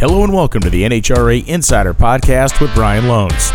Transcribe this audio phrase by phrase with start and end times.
[0.00, 3.52] Hello and welcome to the NHRA Insider Podcast with Brian Lohnes.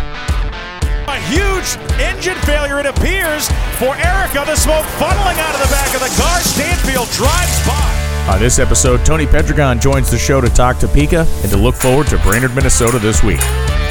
[1.10, 3.50] A huge engine failure, it appears,
[3.82, 4.46] for Erica.
[4.46, 6.40] The smoke funneling out of the back of the car.
[6.42, 8.30] Stanfield drives by.
[8.30, 11.74] On this episode, Tony Pedregon joins the show to talk to Topeka and to look
[11.74, 13.42] forward to Brainerd, Minnesota this week.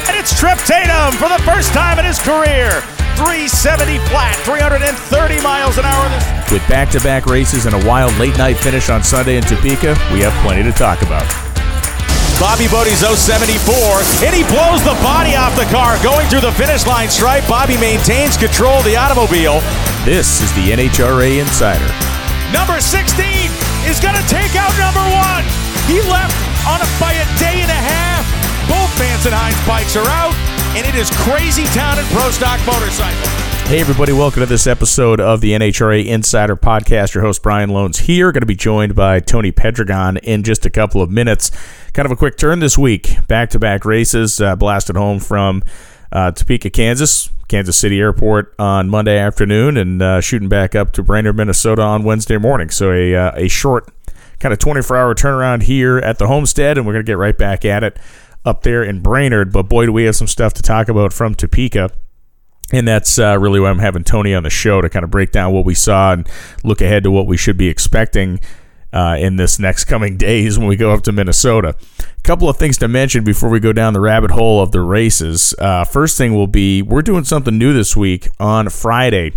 [0.07, 2.71] And it's Tripp Tatum for the first time in his career.
[3.19, 6.07] 370 flat, 330 miles an hour.
[6.49, 9.99] With back to back races and a wild late night finish on Sunday in Topeka,
[10.13, 11.44] we have plenty to talk about.
[12.35, 16.85] Bobby Bode's 074, and he blows the body off the car going through the finish
[16.85, 17.47] line stripe.
[17.47, 19.63] Bobby maintains control of the automobile.
[20.03, 21.87] This is the NHRA Insider.
[22.51, 23.15] Number 16
[23.87, 25.47] is going to take out number one.
[25.87, 26.35] He left
[26.67, 28.27] on a, by a day and a half.
[28.67, 30.35] Both Vance and Hines bikes are out,
[30.75, 33.44] and it is crazy town in Pro Stock Motorcycle.
[33.67, 37.15] Hey, everybody, welcome to this episode of the NHRA Insider Podcast.
[37.15, 38.31] Your host, Brian Lohnes, here.
[38.31, 41.49] Going to be joined by Tony Pedregon in just a couple of minutes.
[41.91, 43.15] Kind of a quick turn this week.
[43.27, 45.63] Back to back races, uh, blasted home from
[46.11, 51.01] uh, Topeka, Kansas, Kansas City Airport on Monday afternoon, and uh, shooting back up to
[51.01, 52.69] Brainerd, Minnesota on Wednesday morning.
[52.69, 53.91] So a, uh, a short
[54.39, 57.37] kind of 24 hour turnaround here at the homestead, and we're going to get right
[57.37, 57.97] back at it
[58.45, 59.51] up there in Brainerd.
[59.51, 61.89] But boy, do we have some stuff to talk about from Topeka.
[62.71, 65.31] And that's uh, really why I'm having Tony on the show to kind of break
[65.31, 66.27] down what we saw and
[66.63, 68.39] look ahead to what we should be expecting
[68.91, 71.75] uh, in this next coming days when we go up to Minnesota.
[71.99, 74.81] A couple of things to mention before we go down the rabbit hole of the
[74.81, 75.53] races.
[75.59, 79.33] Uh, first thing will be we're doing something new this week on Friday,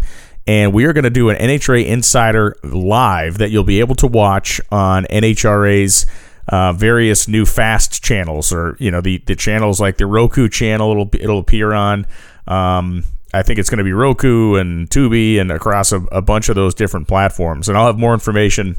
[0.46, 4.06] and we are going to do an NHRA Insider live that you'll be able to
[4.06, 6.06] watch on NHRA's.
[6.50, 10.92] Uh, various new fast channels, or you know the the channels like the Roku channel.
[10.92, 12.06] It'll it'll appear on.
[12.46, 16.48] Um, I think it's going to be Roku and Tubi and across a, a, bunch
[16.48, 17.68] of those different platforms.
[17.68, 18.76] And I'll have more information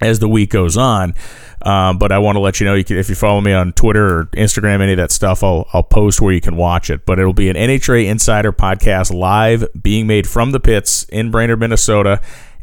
[0.00, 1.14] as the week goes on.
[1.62, 3.72] Um, but I want to let you know you can, if you follow me on
[3.72, 7.04] Twitter or Instagram, any of that stuff, I'll, I'll post where you can watch it.
[7.04, 11.60] But it'll be an NHRA Insider podcast live being made from the pits in Brainerd,
[11.60, 12.20] Minnesota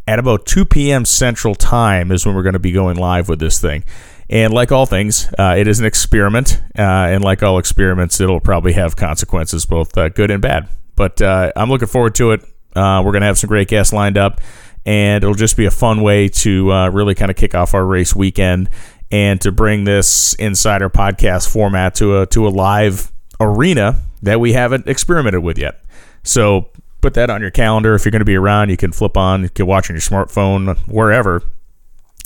[0.08, 1.04] at about 2 p.m.
[1.04, 3.84] Central Time is when we're going to be going live with this thing.
[4.30, 6.62] And like all things, uh, it is an experiment.
[6.78, 10.68] Uh, and like all experiments, it'll probably have consequences, both uh, good and bad.
[10.96, 12.42] But uh, I'm looking forward to it.
[12.76, 14.42] Uh, we're going to have some great guests lined up.
[14.86, 17.86] And it'll just be a fun way to uh, really kind of kick off our
[17.86, 18.70] race weekend
[19.12, 24.54] and to bring this insider podcast format to a to a live arena that we
[24.54, 25.84] haven't experimented with yet.
[26.22, 26.70] So
[27.02, 27.96] put that on your calendar.
[27.96, 30.02] If you're going to be around, you can flip on, you can watch on your
[30.02, 31.42] smartphone, wherever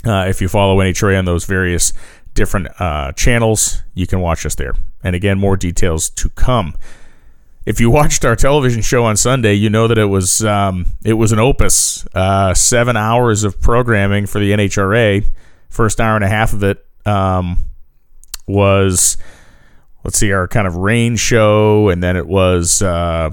[0.04, 1.92] uh, if you follow NHRA on those various
[2.34, 4.74] different uh, channels, you can watch us there.
[5.02, 6.74] And again, more details to come.
[7.66, 11.14] If you watched our television show on Sunday, you know that it was um, it
[11.14, 12.06] was an opus.
[12.14, 15.24] Uh, seven hours of programming for the NHRA.
[15.68, 17.58] First hour and a half of it um,
[18.46, 19.16] was,
[20.04, 23.30] let's see, our kind of rain show, and then it was uh,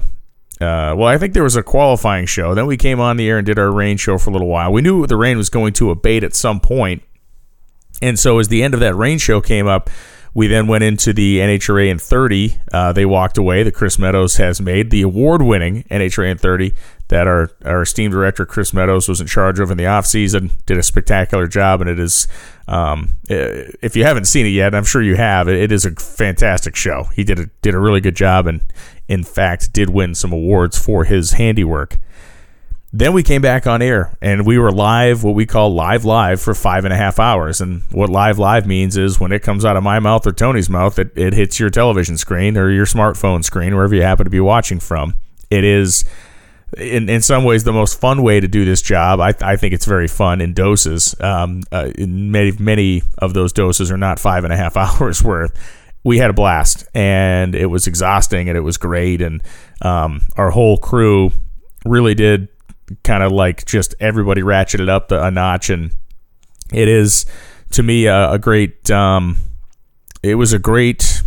[0.60, 2.54] uh, well, I think there was a qualifying show.
[2.54, 4.74] Then we came on the air and did our rain show for a little while.
[4.74, 7.02] We knew the rain was going to abate at some point,
[8.02, 9.90] and so as the end of that rain show came up,
[10.38, 12.56] we then went into the NHRA in 30.
[12.72, 13.64] Uh, they walked away.
[13.64, 16.74] That Chris Meadows has made the award-winning NHRA in 30
[17.08, 20.52] that our our esteemed director Chris Meadows was in charge of in the off season.
[20.68, 22.28] Did a spectacular job, and it is.
[22.68, 25.48] Um, if you haven't seen it yet, I'm sure you have.
[25.48, 27.06] It is a fantastic show.
[27.16, 28.62] He did a did a really good job, and
[29.08, 31.98] in fact, did win some awards for his handiwork.
[32.97, 36.41] Then we came back on air and we were live, what we call live live,
[36.41, 37.62] for five and a half hours.
[37.62, 40.68] And what live live means is when it comes out of my mouth or Tony's
[40.68, 44.31] mouth, it, it hits your television screen or your smartphone screen, wherever you happen to
[44.31, 45.13] be watching from.
[45.52, 46.06] It is,
[46.75, 49.19] in, in some ways, the most fun way to do this job.
[49.19, 51.16] I, I think it's very fun in doses.
[51.22, 55.84] Um, uh, many, many of those doses are not five and a half hours worth
[56.03, 59.44] we had a blast and it was exhausting and it was great and
[59.81, 61.31] um, our whole crew
[61.86, 62.47] really did
[63.03, 65.92] kind of like just everybody ratcheted up the, a notch and
[66.74, 67.25] it is
[67.72, 69.38] to me a, a great um,
[70.24, 71.22] it was a great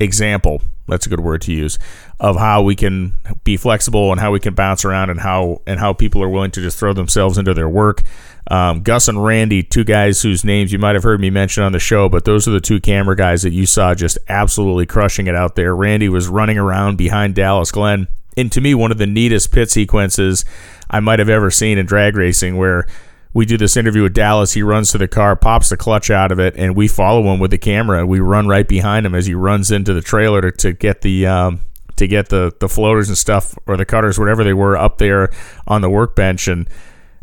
[0.00, 1.78] example that's a good word to use
[2.20, 3.12] of how we can
[3.44, 6.50] be flexible and how we can bounce around and how and how people are willing
[6.50, 8.02] to just throw themselves into their work
[8.48, 11.72] um, Gus and Randy, two guys whose names you might have heard me mention on
[11.72, 15.26] the show, but those are the two camera guys that you saw just absolutely crushing
[15.26, 15.74] it out there.
[15.74, 18.06] Randy was running around behind Dallas Glenn.
[18.36, 20.44] And to me, one of the neatest pit sequences
[20.90, 22.86] I might have ever seen in drag racing, where
[23.32, 24.52] we do this interview with Dallas.
[24.52, 27.38] He runs to the car, pops the clutch out of it, and we follow him
[27.38, 28.06] with the camera.
[28.06, 31.26] We run right behind him as he runs into the trailer to, to get the
[31.26, 31.60] um,
[31.96, 35.30] to get the the floaters and stuff or the cutters, whatever they were, up there
[35.66, 36.48] on the workbench.
[36.48, 36.68] And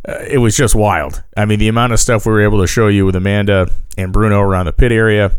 [0.07, 1.23] uh, it was just wild.
[1.35, 4.13] I mean, the amount of stuff we were able to show you with Amanda and
[4.13, 5.31] Bruno around the pit area,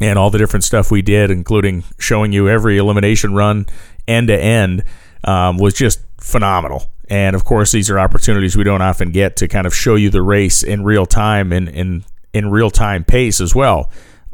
[0.00, 3.66] and all the different stuff we did, including showing you every elimination run
[4.08, 4.84] end to end,
[5.24, 6.86] um, was just phenomenal.
[7.10, 10.10] And of course, these are opportunities we don't often get to kind of show you
[10.10, 13.90] the race in real time and in, in real time pace as well.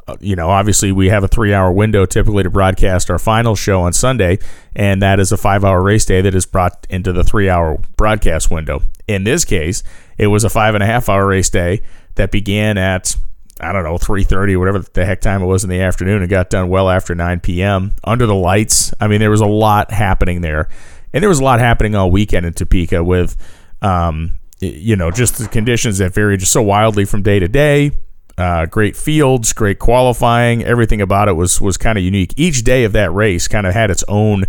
[0.07, 3.55] Uh, you know, obviously, we have a three hour window typically to broadcast our final
[3.55, 4.39] show on Sunday,
[4.77, 7.79] and that is a five hour race day that is brought into the three hour
[7.97, 8.83] broadcast window.
[9.09, 9.83] In this case,
[10.19, 11.81] it was a five and a half hour race day
[12.17, 13.17] that began at
[13.61, 16.51] I don't know, 3:30 whatever the heck time it was in the afternoon and got
[16.51, 17.93] done well after 9 p.m.
[18.03, 18.93] under the lights.
[19.01, 20.69] I mean, there was a lot happening there.
[21.13, 23.37] And there was a lot happening all weekend in Topeka with
[23.81, 27.93] um, you know, just the conditions that vary just so wildly from day to day.
[28.37, 32.35] Uh, great fields, great qualifying, everything about it was was kind of unique.
[32.37, 34.47] Each day of that race kind of had its own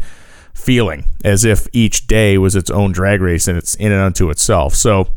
[0.56, 4.32] feeling, as if each day was its own drag race and it's in and unto
[4.32, 4.74] itself.
[4.74, 5.10] So,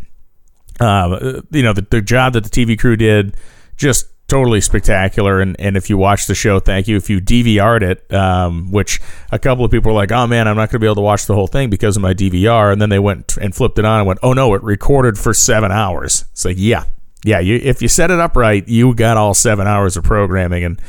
[0.80, 3.36] uh, you know, the, the job that the TV crew did
[3.78, 5.40] just totally spectacular.
[5.40, 6.96] And, and if you watch the show, thank you.
[6.96, 9.00] If you DVR'd it, um, which
[9.32, 11.00] a couple of people were like, oh man, I'm not going to be able to
[11.00, 12.70] watch the whole thing because of my DVR.
[12.70, 15.32] And then they went and flipped it on and went, oh no, it recorded for
[15.32, 16.26] seven hours.
[16.32, 16.84] It's like, yeah,
[17.24, 17.40] yeah.
[17.40, 20.62] You, if you set it up right, you got all seven hours of programming.
[20.62, 20.82] And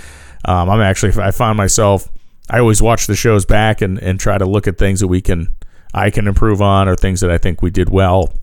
[0.44, 2.10] um, I'm actually, I found myself,
[2.50, 5.22] I always watch the shows back and, and try to look at things that we
[5.22, 5.48] can,
[5.94, 8.34] I can improve on or things that I think we did well.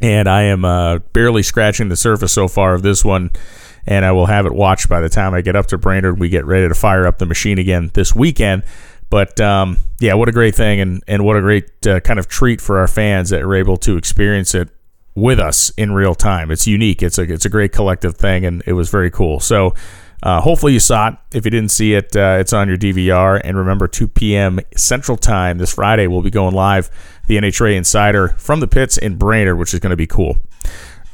[0.00, 3.30] And I am uh, barely scratching the surface so far of this one
[3.88, 6.20] and I will have it watched by the time I get up to Brainerd.
[6.20, 8.62] We get ready to fire up the machine again this weekend.
[9.08, 12.28] But um, yeah, what a great thing, and, and what a great uh, kind of
[12.28, 14.68] treat for our fans that are able to experience it
[15.14, 16.50] with us in real time.
[16.50, 17.02] It's unique.
[17.02, 19.40] It's a it's a great collective thing, and it was very cool.
[19.40, 19.74] So.
[20.22, 21.14] Uh, hopefully you saw it.
[21.32, 23.40] If you didn't see it, uh, it's on your DVR.
[23.42, 24.60] And remember, 2 p.m.
[24.76, 26.90] Central Time this Friday, we'll be going live
[27.28, 30.38] the NHRA Insider from the pits in Brainerd, which is going to be cool.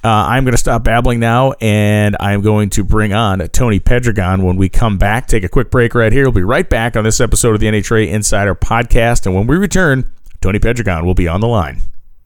[0.03, 4.43] Uh, I'm going to stop babbling now, and I'm going to bring on Tony Pedregon
[4.45, 5.27] when we come back.
[5.27, 6.25] Take a quick break right here.
[6.25, 9.57] We'll be right back on this episode of the NHRA Insider Podcast, and when we
[9.57, 10.11] return,
[10.43, 11.81] Tony Pedregon will be on the line.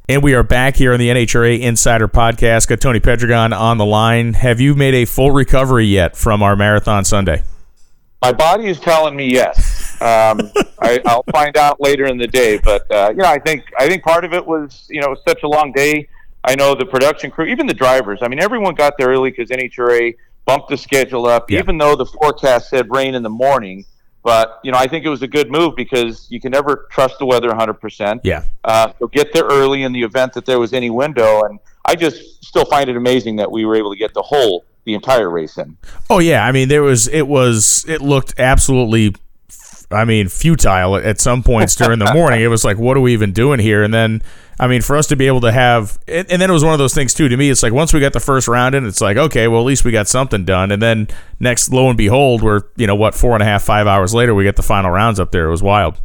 [0.08, 2.68] And we are back here on the NHRA Insider Podcast.
[2.68, 4.32] Got Tony Pedregon on the line.
[4.32, 7.42] Have you made a full recovery yet from our marathon Sunday?
[8.22, 10.00] My body is telling me yes.
[10.00, 10.50] Um,
[10.80, 13.86] I, will find out later in the day, but uh, you know, I think I
[13.86, 16.08] think part of it was you know such a long day
[16.44, 18.20] I know the production crew, even the drivers.
[18.22, 20.14] I mean, everyone got there early because NHRA
[20.46, 21.58] bumped the schedule up, yeah.
[21.58, 23.84] even though the forecast said rain in the morning.
[24.28, 27.18] But you know, I think it was a good move because you can never trust
[27.18, 28.20] the weather 100%.
[28.24, 28.44] Yeah.
[28.62, 31.94] Uh, so get there early in the event that there was any window, and I
[31.94, 35.30] just still find it amazing that we were able to get the whole, the entire
[35.30, 35.78] race in.
[36.10, 39.14] Oh yeah, I mean, there was, it was, it looked absolutely
[39.90, 42.42] I mean, futile at some points during the morning.
[42.42, 43.82] it was like, what are we even doing here?
[43.82, 44.20] And then
[44.60, 46.72] I mean, for us to be able to have, and, and, then it was one
[46.72, 47.28] of those things too.
[47.28, 49.60] To me, it's like once we got the first round in, it's like okay, well
[49.60, 50.72] at least we got something done.
[50.72, 51.08] And then
[51.38, 54.34] next, lo and behold, we're you know what four and a half, five hours later,
[54.34, 55.46] we get the final rounds up there.
[55.46, 56.00] It was wild.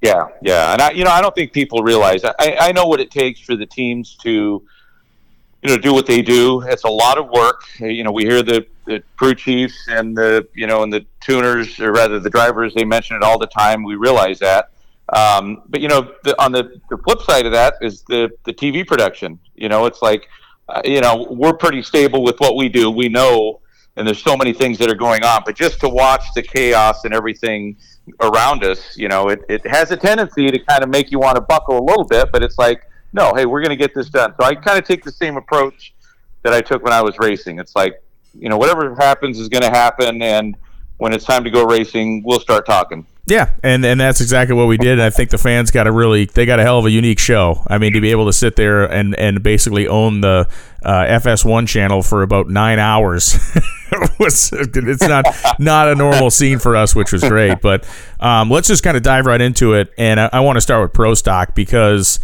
[0.00, 2.24] Yeah, yeah, and I, you know, I don't think people realize.
[2.24, 6.22] I, I know what it takes for the teams to, you know, do what they
[6.22, 6.62] do.
[6.62, 7.62] It's a lot of work.
[7.80, 11.80] You know, we hear the, the crew chiefs and the, you know, and the tuners,
[11.80, 12.74] or rather the drivers.
[12.74, 13.82] They mention it all the time.
[13.82, 14.70] We realize that
[15.10, 18.52] um, but you know, the, on the, the flip side of that is the the
[18.52, 19.38] TV production.
[19.54, 20.28] You know, it's like,
[20.68, 22.90] uh, you know, we're pretty stable with what we do.
[22.90, 23.60] We know,
[23.96, 25.42] and there's so many things that are going on.
[25.46, 27.76] But just to watch the chaos and everything
[28.20, 31.36] around us, you know, it, it has a tendency to kind of make you want
[31.36, 32.30] to buckle a little bit.
[32.30, 34.34] But it's like, no, hey, we're going to get this done.
[34.38, 35.94] So I kind of take the same approach
[36.42, 37.58] that I took when I was racing.
[37.58, 38.02] It's like,
[38.34, 40.54] you know, whatever happens is going to happen, and
[40.98, 43.06] when it's time to go racing, we'll start talking.
[43.28, 44.92] Yeah, and and that's exactly what we did.
[44.92, 47.18] And I think the fans got a really they got a hell of a unique
[47.18, 47.62] show.
[47.66, 50.48] I mean, to be able to sit there and and basically own the
[50.82, 53.34] uh, FS1 channel for about nine hours
[54.18, 55.26] was it's not
[55.58, 57.60] not a normal scene for us, which was great.
[57.60, 57.86] But
[58.18, 59.92] um, let's just kind of dive right into it.
[59.98, 62.20] And I, I want to start with Pro Stock because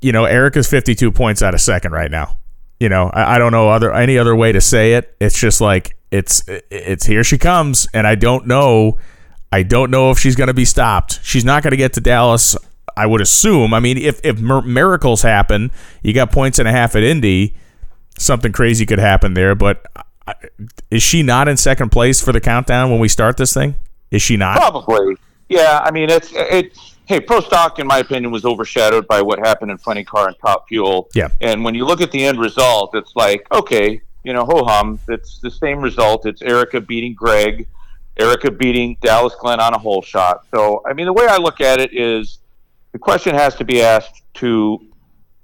[0.00, 2.38] you know Erica's 52 points out of second right now.
[2.80, 5.14] You know, I, I don't know other any other way to say it.
[5.20, 8.98] It's just like it's it's here she comes, and I don't know
[9.52, 11.20] I don't know if she's going to be stopped.
[11.22, 12.56] She's not going to get to Dallas.
[12.96, 13.74] I would assume.
[13.74, 15.70] I mean, if if miracles happen,
[16.02, 17.54] you got points and a half at Indy.
[18.18, 19.54] Something crazy could happen there.
[19.54, 19.86] But
[20.90, 23.76] is she not in second place for the countdown when we start this thing?
[24.10, 24.56] Is she not?
[24.56, 25.16] Probably.
[25.48, 25.80] Yeah.
[25.82, 26.76] I mean, it's it.
[27.06, 30.36] Hey, Pro Stock, in my opinion, was overshadowed by what happened in Funny Car and
[30.38, 31.08] Top Fuel.
[31.14, 31.28] Yeah.
[31.40, 34.98] And when you look at the end result, it's like, okay, you know, ho hum.
[35.08, 36.26] It's the same result.
[36.26, 37.66] It's Erica beating Greg.
[38.18, 40.46] Erica beating Dallas Glenn on a hole shot.
[40.54, 42.38] So, I mean, the way I look at it is
[42.92, 44.80] the question has to be asked to,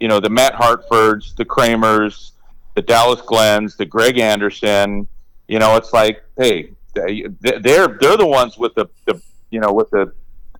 [0.00, 2.32] you know, the Matt Hartfords, the Kramers,
[2.74, 5.08] the Dallas Glenns, the Greg Anderson.
[5.48, 9.20] You know, it's like, hey, they're they're the ones with the, the
[9.50, 10.12] you know with the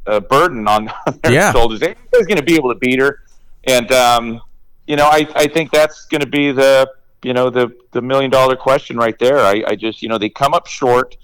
[0.06, 0.90] uh, burden on
[1.22, 1.52] their yeah.
[1.52, 1.80] shoulders.
[1.80, 3.20] They're going to be able to beat her,
[3.64, 4.40] and um,
[4.86, 6.90] you know I, I think that's going to be the
[7.22, 9.38] you know the the million dollar question right there.
[9.38, 11.16] I, I just you know they come up short.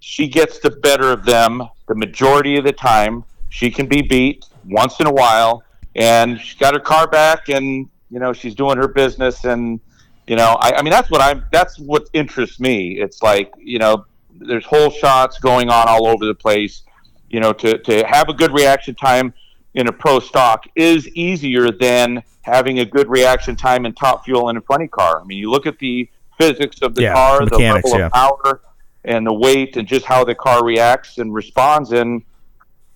[0.00, 3.24] She gets the better of them the majority of the time.
[3.48, 5.64] She can be beat once in a while,
[5.96, 9.80] and she's got her car back, and you know she's doing her business, and
[10.26, 13.00] you know I, I mean that's what I'm that's what interests me.
[13.00, 16.82] It's like you know there's hole shots going on all over the place.
[17.30, 19.32] You know to to have a good reaction time
[19.74, 24.48] in a pro stock is easier than having a good reaction time in top fuel
[24.48, 25.20] in a funny car.
[25.20, 28.06] I mean, you look at the physics of the yeah, car, the level yeah.
[28.06, 28.60] of power,
[29.04, 31.92] and the weight, and just how the car reacts and responds.
[31.92, 32.22] And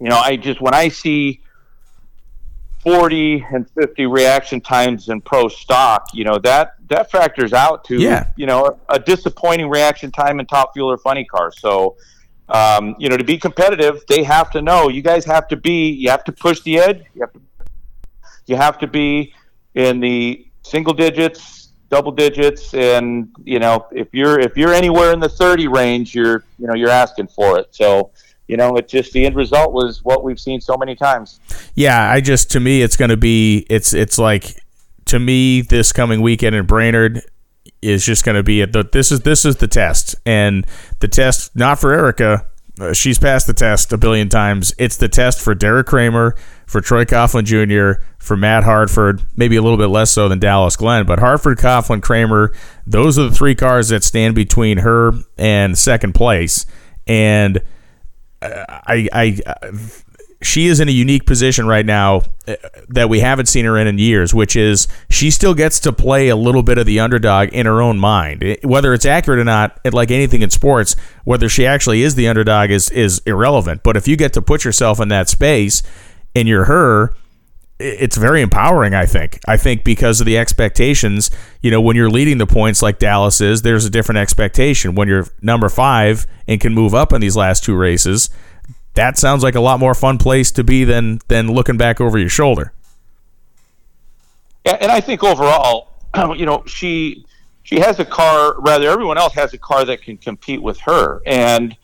[0.01, 1.41] you know, I just when I see
[2.81, 8.01] 40 and 50 reaction times in pro stock, you know, that that factors out to
[8.01, 8.29] yeah.
[8.37, 11.53] you know a disappointing reaction time in top fuel or funny car.
[11.53, 11.97] So
[12.49, 14.89] um, you know, to be competitive, they have to know.
[14.89, 15.91] You guys have to be.
[15.91, 17.03] You have to push the edge.
[17.15, 17.41] You have to.
[18.47, 19.33] You have to be
[19.75, 21.62] in the single digits,
[21.93, 26.43] double digits, and you know, if you're if you're anywhere in the thirty range, you're
[26.59, 27.69] you know you're asking for it.
[27.71, 28.11] So
[28.49, 31.39] you know, it just the end result was what we've seen so many times.
[31.75, 34.57] Yeah, I just to me, it's going to be it's it's like
[35.05, 37.23] to me this coming weekend in Brainerd
[37.83, 38.73] is just going to be it.
[38.93, 40.67] This is this is the test, and
[41.01, 42.47] the test not for Erica.
[42.81, 44.75] Uh, she's passed the test a billion times.
[44.79, 46.35] It's the test for Derek Kramer,
[46.67, 50.77] for Troy Coughlin Jr., for Matt Hartford, maybe a little bit less so than Dallas
[50.77, 52.53] Glenn, but Hartford, Coughlin, Kramer,
[52.87, 56.65] those are the three cars that stand between her and second place.
[57.09, 57.59] And
[58.41, 59.71] uh, I, I, I
[60.41, 62.55] she is in a unique position right now uh,
[62.89, 66.29] that we haven't seen her in in years, which is she still gets to play
[66.29, 68.59] a little bit of the underdog in her own mind.
[68.63, 72.71] Whether it's accurate or not, like anything in sports, whether she actually is the underdog
[72.71, 73.83] is is irrelevant.
[73.83, 75.83] But if you get to put yourself in that space
[76.37, 77.15] and you're her,
[77.83, 79.41] it's very empowering, I think.
[79.47, 83.41] I think because of the expectations, you know, when you're leading the points like Dallas
[83.41, 84.95] is, there's a different expectation.
[84.95, 88.31] When you're number five and can move up in these last two races,
[88.95, 92.19] that sounds like a lot more fun place to be than than looking back over
[92.19, 92.73] your shoulder.
[94.65, 95.89] Yeah, and I think overall,
[96.37, 97.25] you know, she
[97.63, 98.55] she has a car.
[98.61, 101.77] Rather, everyone else has a car that can compete with her, and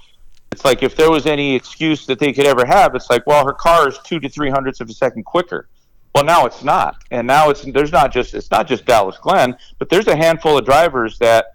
[0.52, 3.44] it's like if there was any excuse that they could ever have, it's like, well,
[3.44, 5.68] her car is two to three hundredths of a second quicker.
[6.18, 9.56] Well, now it's not, and now it's there's not just it's not just Dallas Glenn,
[9.78, 11.54] but there's a handful of drivers that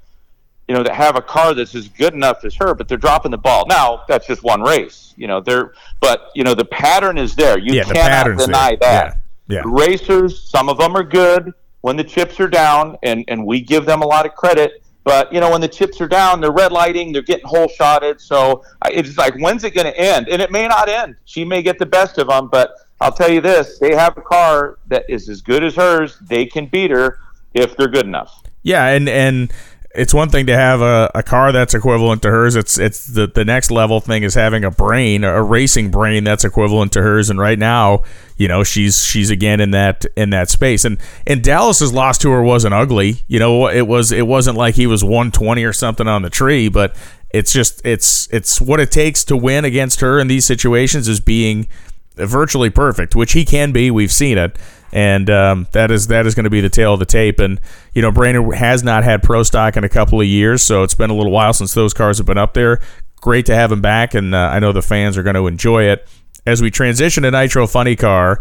[0.69, 3.31] you know, that have a car that's as good enough as her, but they're dropping
[3.31, 3.65] the ball.
[3.67, 5.41] Now that's just one race, you know.
[5.41, 7.59] They're, but you know, the pattern is there.
[7.59, 8.77] You yeah, cannot deny there.
[8.79, 9.17] that.
[9.49, 9.55] Yeah.
[9.57, 9.61] yeah.
[9.65, 13.85] Racers, some of them are good when the chips are down, and and we give
[13.85, 14.81] them a lot of credit.
[15.03, 18.21] But you know, when the chips are down, they're red lighting, they're getting hole shotted.
[18.21, 20.29] So it's like, when's it going to end?
[20.29, 21.17] And it may not end.
[21.25, 22.71] She may get the best of them, but
[23.03, 26.17] I'll tell you this: they have a car that is as good as hers.
[26.21, 27.19] They can beat her
[27.53, 28.41] if they're good enough.
[28.63, 29.51] Yeah, and and
[29.93, 32.55] it's one thing to have a, a car that's equivalent to hers.
[32.55, 36.45] It's it's the, the next level thing is having a brain, a racing brain that's
[36.45, 37.29] equivalent to hers.
[37.29, 38.03] And right now,
[38.37, 40.85] you know, she's she's again in that in that space.
[40.85, 43.17] And and Dallas's loss to her wasn't ugly.
[43.27, 46.69] You know, it was it wasn't like he was 120 or something on the tree,
[46.69, 46.95] but
[47.31, 51.19] it's just it's it's what it takes to win against her in these situations is
[51.19, 51.67] being
[52.15, 53.91] virtually perfect, which he can be.
[53.91, 54.57] We've seen it
[54.93, 57.39] and um, that is that is going to be the tale of the tape.
[57.39, 57.59] And
[57.93, 60.93] you know, Brainerd has not had pro stock in a couple of years, so it's
[60.93, 62.79] been a little while since those cars have been up there.
[63.15, 65.85] Great to have him back, and uh, I know the fans are going to enjoy
[65.85, 66.07] it.
[66.45, 68.39] As we transition to Nitro Funny Car,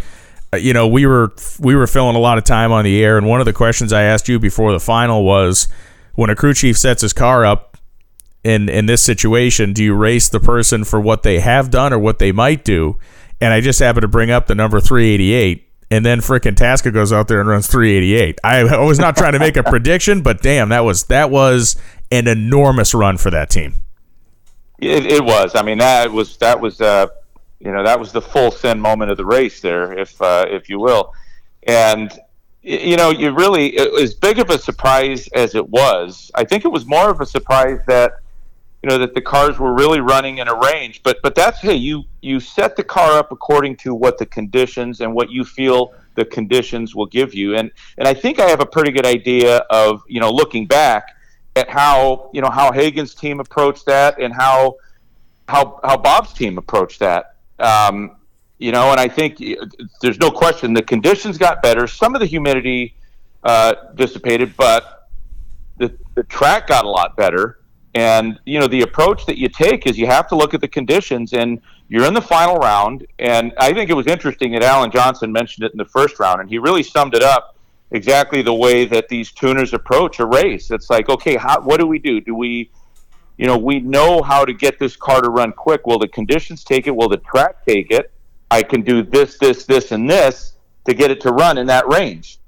[0.52, 3.16] uh, you know, we were we were filling a lot of time on the air,
[3.16, 5.68] and one of the questions I asked you before the final was,
[6.14, 7.78] when a crew chief sets his car up
[8.44, 11.98] in in this situation, do you race the person for what they have done or
[11.98, 12.98] what they might do?
[13.42, 17.12] And I just happened to bring up the number 388 and then frickin' Tasca goes
[17.12, 18.38] out there and runs 388.
[18.44, 21.74] I was not trying to make a prediction, but damn, that was that was
[22.12, 23.74] an enormous run for that team.
[24.78, 25.56] It, it was.
[25.56, 27.08] I mean, that was that was uh,
[27.58, 30.68] you know that was the full send moment of the race there, if uh, if
[30.68, 31.12] you will,
[31.64, 32.10] and
[32.62, 36.30] you know you really as big of a surprise as it was.
[36.36, 38.12] I think it was more of a surprise that
[38.82, 41.02] you know that the cars were really running in a range.
[41.02, 45.00] But but that's hey you you set the car up according to what the conditions
[45.00, 47.56] and what you feel the conditions will give you.
[47.56, 51.16] And and I think I have a pretty good idea of you know looking back
[51.54, 54.76] at how you know how Hagan's team approached that and how
[55.48, 57.36] how how Bob's team approached that.
[57.60, 58.16] Um,
[58.58, 59.38] you know and I think
[60.00, 61.86] there's no question the conditions got better.
[61.86, 62.96] Some of the humidity
[63.44, 65.08] uh, dissipated but
[65.78, 67.58] the the track got a lot better
[67.94, 70.68] And you know, the approach that you take is you have to look at the
[70.68, 73.06] conditions, and you're in the final round.
[73.18, 76.40] And I think it was interesting that Alan Johnson mentioned it in the first round,
[76.40, 77.56] and he really summed it up
[77.90, 80.70] exactly the way that these tuners approach a race.
[80.70, 82.20] It's like, okay, how, what do we do?
[82.20, 82.70] Do we,
[83.36, 85.86] you know, we know how to get this car to run quick.
[85.86, 86.96] Will the conditions take it?
[86.96, 88.10] Will the track take it?
[88.50, 90.54] I can do this, this, this, and this
[90.86, 92.38] to get it to run in that range.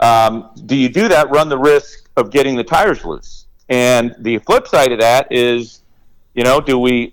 [0.00, 1.30] Um, do you do that?
[1.30, 3.43] Run the risk of getting the tires loose.
[3.74, 5.82] And the flip side of that is,
[6.34, 7.12] you know, do we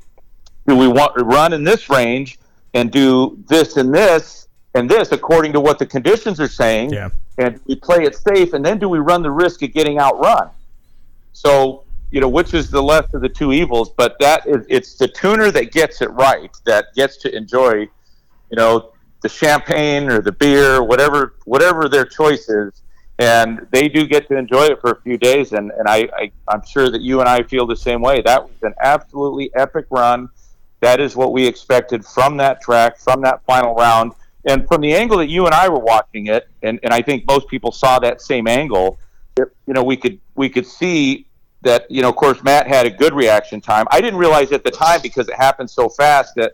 [0.68, 2.38] do we want to run in this range
[2.76, 6.94] and do this and this and this according to what the conditions are saying?
[6.94, 7.10] Yeah.
[7.40, 10.52] And we play it safe, and then do we run the risk of getting outrun?
[11.34, 13.90] So you know, which is the less of the two evils?
[13.90, 17.74] But that is, it's the tuner that gets it right, that gets to enjoy,
[18.52, 18.92] you know,
[19.22, 22.84] the champagne or the beer, whatever whatever their choice is,
[23.22, 25.54] and they do get to enjoy it for a few days.
[25.54, 28.22] And and I, I I'm sure that you and I feel the same way.
[28.22, 30.28] That was an absolutely epic run.
[30.80, 34.14] That is what we expected from that track, from that final round,
[34.46, 37.28] and from the angle that you and I were watching it, and, and I think
[37.28, 38.98] most people saw that same angle.
[39.38, 41.28] It, you know, we could we could see
[41.62, 41.90] that.
[41.92, 43.86] You know, of course, Matt had a good reaction time.
[43.92, 46.54] I didn't realize at the time because it happened so fast that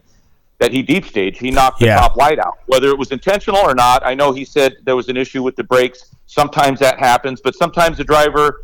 [0.59, 1.39] that he deep staged.
[1.39, 1.99] He knocked the Yeah.
[1.99, 2.57] top light out.
[2.65, 5.55] Whether it was intentional or not, I know he said there was an issue with
[5.55, 6.05] the brakes.
[6.25, 8.61] Sometimes that happens, but sometimes the driver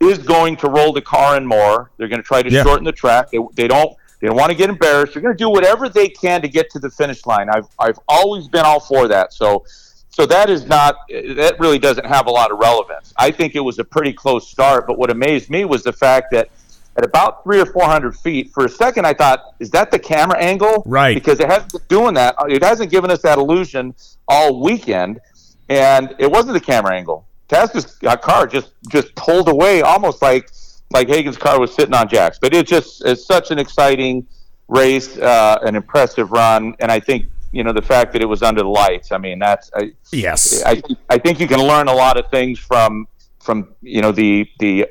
[0.00, 1.90] is going to roll the car in more.
[1.98, 2.62] They're going to try to Yeah.
[2.62, 3.30] shorten the track.
[3.30, 5.14] They, they don't they don't want to get embarrassed.
[5.14, 7.48] They're going to do whatever they can to get to the finish line.
[7.48, 9.32] I've I've always been all for that.
[9.32, 9.64] So
[10.10, 13.14] so that is not that really doesn't have a lot of relevance.
[13.16, 16.32] I think it was a pretty close start, but what amazed me was the fact
[16.32, 16.48] that
[16.96, 19.98] at about three or four hundred feet, for a second I thought, is that the
[19.98, 20.82] camera angle?
[20.86, 21.14] Right.
[21.14, 22.34] Because it hasn't been doing that.
[22.48, 23.94] It hasn't given us that illusion
[24.28, 25.20] all weekend,
[25.68, 27.26] and it wasn't the camera angle.
[27.48, 30.50] Tasca's uh, car just just pulled away, almost like
[30.90, 32.38] like Hagan's car was sitting on jacks.
[32.40, 34.26] But it just it's such an exciting
[34.68, 38.42] race, uh, an impressive run, and I think you know the fact that it was
[38.42, 39.12] under the lights.
[39.12, 40.62] I mean, that's I, Yes.
[40.64, 43.06] I, I think you can learn a lot of things from
[43.40, 44.86] from you know the the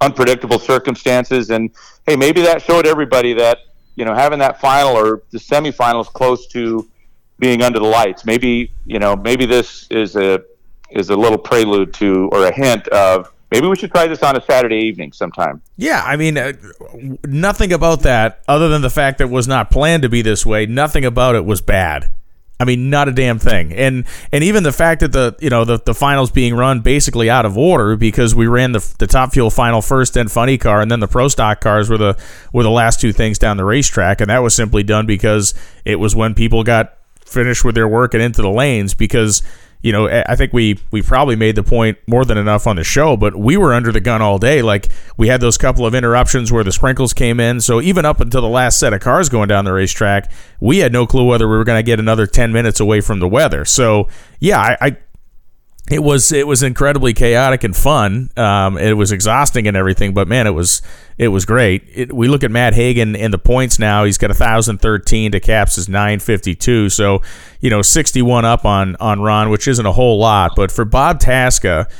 [0.00, 1.70] unpredictable circumstances and
[2.06, 3.58] hey maybe that showed everybody that
[3.96, 6.88] you know having that final or the semifinals close to
[7.38, 10.40] being under the lights maybe you know maybe this is a
[10.90, 14.36] is a little prelude to or a hint of maybe we should try this on
[14.36, 16.54] a Saturday evening sometime Yeah, I mean, uh,
[17.24, 20.44] nothing about that, other than the fact that it was not planned to be this
[20.44, 20.66] way.
[20.66, 22.10] Nothing about it was bad.
[22.60, 23.72] I mean, not a damn thing.
[23.72, 27.30] And and even the fact that the you know the, the finals being run basically
[27.30, 30.80] out of order because we ran the the top fuel final first, then funny car,
[30.80, 32.16] and then the pro stock cars were the
[32.52, 35.96] were the last two things down the racetrack, and that was simply done because it
[35.96, 36.94] was when people got
[37.24, 39.42] finished with their work and into the lanes because
[39.80, 42.84] you know, I think we we probably made the point more than enough on the
[42.84, 44.60] show, but we were under the gun all day.
[44.60, 47.60] Like we had those couple of interruptions where the sprinkles came in.
[47.60, 50.92] So even up until the last set of cars going down the racetrack, we had
[50.92, 53.64] no clue whether we were going to get another ten minutes away from the weather.
[53.64, 54.08] So
[54.40, 54.76] yeah, I.
[54.80, 54.96] I
[55.90, 58.30] it was it was incredibly chaotic and fun.
[58.36, 60.82] Um, it was exhausting and everything, but man, it was
[61.16, 61.84] it was great.
[61.92, 64.04] It, we look at Matt Hagan in the points now.
[64.04, 66.88] He's got thousand thirteen to Capps is nine fifty two.
[66.90, 67.22] So
[67.60, 70.52] you know sixty one up on on Ron, which isn't a whole lot.
[70.56, 71.90] But for Bob Tasca,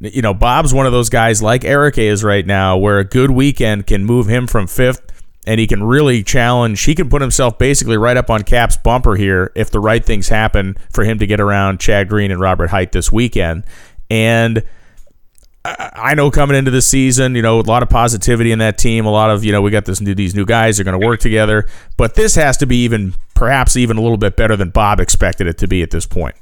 [0.00, 3.30] you know Bob's one of those guys like Eric is right now, where a good
[3.30, 5.11] weekend can move him from fifth
[5.46, 6.82] and he can really challenge.
[6.82, 10.28] He can put himself basically right up on Capps' bumper here if the right things
[10.28, 13.64] happen for him to get around Chad Green and Robert Hight this weekend.
[14.10, 14.62] And
[15.64, 19.06] I know coming into the season, you know, a lot of positivity in that team.
[19.06, 21.06] A lot of, you know, we got this new these new guys are going to
[21.06, 21.68] work together.
[21.96, 25.46] But this has to be even perhaps even a little bit better than Bob expected
[25.46, 26.34] it to be at this point.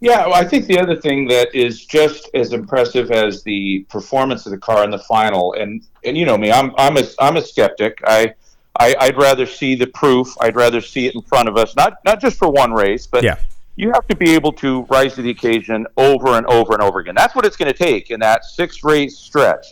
[0.00, 4.46] Yeah, well, I think the other thing that is just as impressive as the performance
[4.46, 7.36] of the car in the final, and and you know me, I'm I'm a I'm
[7.36, 7.98] a skeptic.
[8.06, 8.34] I,
[8.78, 10.28] I I'd rather see the proof.
[10.40, 13.24] I'd rather see it in front of us, not not just for one race, but
[13.24, 13.38] Yeah.
[13.74, 17.00] you have to be able to rise to the occasion over and over and over
[17.00, 17.16] again.
[17.16, 19.66] That's what it's going to take in that six race stretch.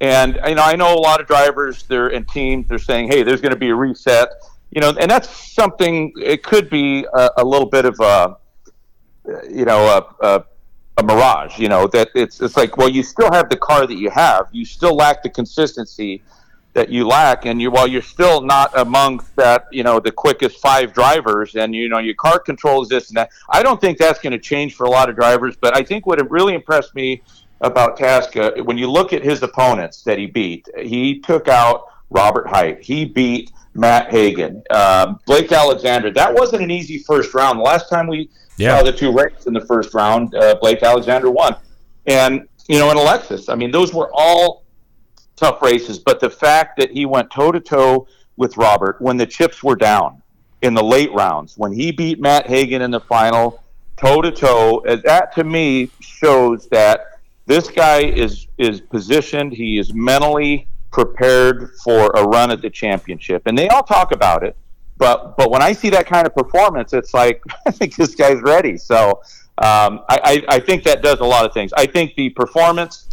[0.00, 3.22] And you know, I know a lot of drivers, they're in teams, they're saying, "Hey,
[3.22, 4.28] there's going to be a reset."
[4.70, 6.12] You know, and that's something.
[6.20, 8.36] It could be a, a little bit of a
[9.50, 10.44] you know a, a,
[10.98, 13.96] a mirage you know that it's it's like well you still have the car that
[13.96, 14.48] you have.
[14.52, 16.22] You still lack the consistency
[16.74, 17.44] that you lack.
[17.44, 21.74] And you while you're still not amongst that you know the quickest five drivers and
[21.74, 24.74] you know your car controls this and that i don't think that's going to change
[24.74, 25.56] for a lot of drivers.
[25.56, 27.22] But i think what really impressed me
[27.60, 32.46] about Tasca when you look at his opponents that he beat he took out robert
[32.48, 37.62] hight he beat matt hagan um, blake alexander that wasn't an easy first round the
[37.62, 38.76] last time we Yeah.
[38.76, 40.34] saw the two races in the first round.
[40.34, 41.54] Uh, Blake Alexander won,
[42.06, 43.48] and you know, and Alexis.
[43.48, 44.64] I mean, those were all
[45.36, 46.00] tough races.
[46.00, 49.76] But the fact that he went toe to toe with Robert when the chips were
[49.76, 50.20] down
[50.62, 53.62] in the late rounds, when he beat Matt Hagan in the final,
[53.96, 56.98] toe to toe, that to me shows that
[57.46, 59.52] this guy is is positioned.
[59.52, 60.66] He is mentally
[60.98, 64.56] prepared for a run at the championship, and they all talk about it.
[64.96, 68.40] But but when I see that kind of performance, it's like I think this guy's
[68.42, 68.76] ready.
[68.76, 69.22] So
[69.58, 71.72] um, I, I, I think that does a lot of things.
[71.72, 73.08] I think the performance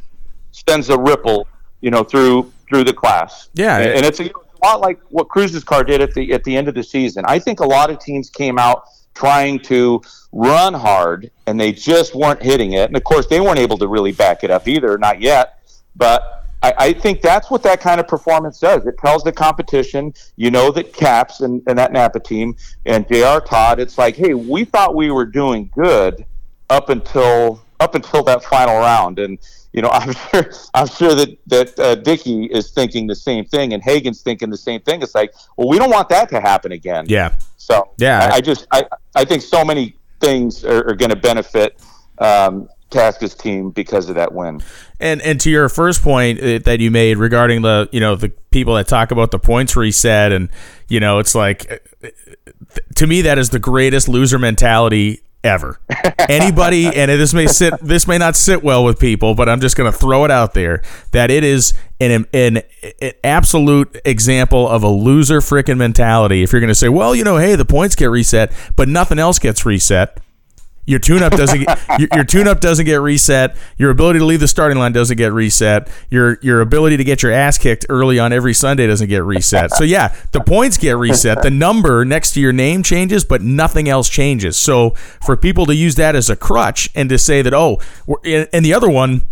[0.52, 1.48] sends a ripple,
[1.82, 3.50] you know, through through the class.
[3.54, 4.32] Yeah, and, and it's a
[4.64, 7.24] lot like what Cruz's car did at the at the end of the season.
[7.28, 10.02] I think a lot of teams came out trying to
[10.34, 12.90] run hard and they just weren't hitting it.
[12.90, 15.60] And of course, they weren't able to really back it up either, not yet.
[15.96, 18.88] But I, I think that's what that kind of performance does.
[18.88, 22.56] It tells the competition, you know, that Capps and, and that Napa team
[22.88, 26.26] and JR Todd, it's like, hey, we thought we were doing good
[26.72, 29.20] up until up until that final round.
[29.20, 29.38] And
[29.74, 33.74] you know, I'm sure I'm sure that that uh, Dickie is thinking the same thing,
[33.74, 35.04] and Hagan's thinking the same thing.
[35.04, 37.06] It's like, well, we don't want that to happen again.
[37.08, 37.36] Yeah.
[37.58, 41.16] So yeah, I, I just I I think so many things are, are going to
[41.16, 41.80] benefit.
[42.18, 44.62] Um, Tasca's team because of that win.
[45.00, 48.30] And and to your first point uh, that you made regarding the you know the
[48.52, 50.50] people that talk about the points reset and
[50.88, 52.10] you know it's like uh,
[52.96, 55.80] to me that is the greatest loser mentality ever.
[56.28, 59.78] Anybody, and this may sit, this may not sit well with people, but I'm just
[59.78, 60.82] going to throw it out there
[61.12, 62.64] that it is an, an,
[63.00, 66.44] an absolute example of a loser freaking mentality.
[66.44, 69.20] If you're going to say, well, you know, hey, the points get reset, but nothing
[69.20, 70.20] else gets reset.
[70.86, 73.56] Your tune-up doesn't get, your, your tune-up doesn't get reset.
[73.78, 75.90] Your ability to leave the starting line doesn't get reset.
[76.10, 79.72] Your your ability to get your ass kicked early on every Sunday doesn't get reset.
[79.72, 81.42] So yeah, the points get reset.
[81.42, 84.58] The number next to your name changes, but nothing else changes.
[84.58, 84.92] So
[85.26, 87.80] for people to use that as a crutch and to say that oh,
[88.24, 89.28] and the other one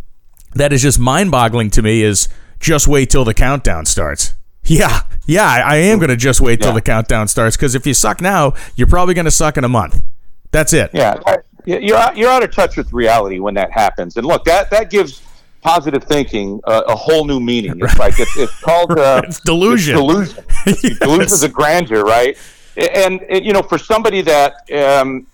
[0.55, 2.27] that is just mind-boggling to me is
[2.59, 4.33] just wait till the countdown starts.
[4.65, 6.75] Yeah, yeah, I am going to just wait till yeah.
[6.75, 9.69] the countdown starts because if you suck now, you're probably going to suck in a
[9.69, 10.01] month.
[10.53, 10.91] That's it.
[10.93, 11.19] Yeah,
[11.65, 14.17] you're out, you're out of touch with reality when that happens.
[14.17, 15.21] And look, that that gives
[15.61, 17.79] positive thinking uh, a whole new meaning.
[17.81, 19.97] It's like it's, it's called uh, it's delusion.
[19.97, 20.99] It's delusion.
[21.21, 21.43] yes.
[21.43, 22.37] Of grandeur, right?
[22.75, 25.27] And, and, you know, for somebody that um,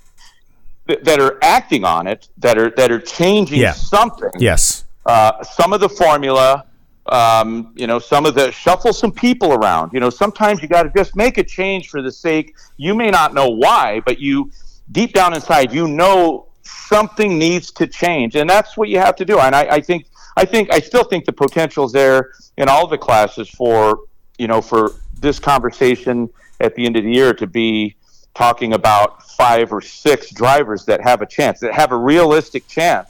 [0.85, 3.73] that are acting on it, that are that are changing yeah.
[3.73, 4.31] something.
[4.37, 4.85] Yes.
[5.05, 6.65] Uh, some of the formula,
[7.07, 9.91] um, you know, some of the shuffle some people around.
[9.93, 12.55] You know, sometimes you got to just make a change for the sake.
[12.77, 14.51] You may not know why, but you
[14.91, 19.25] deep down inside, you know something needs to change, and that's what you have to
[19.25, 19.39] do.
[19.39, 20.05] And I, I think,
[20.37, 23.99] I think, I still think the potential is there in all the classes for
[24.37, 27.95] you know for this conversation at the end of the year to be
[28.33, 33.09] talking about five or six drivers that have a chance, that have a realistic chance,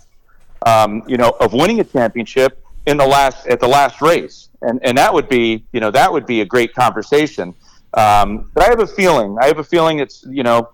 [0.65, 4.80] um, you know, of winning a championship in the last at the last race, and
[4.84, 7.54] and that would be you know that would be a great conversation.
[7.94, 10.70] Um, but I have a feeling, I have a feeling it's you know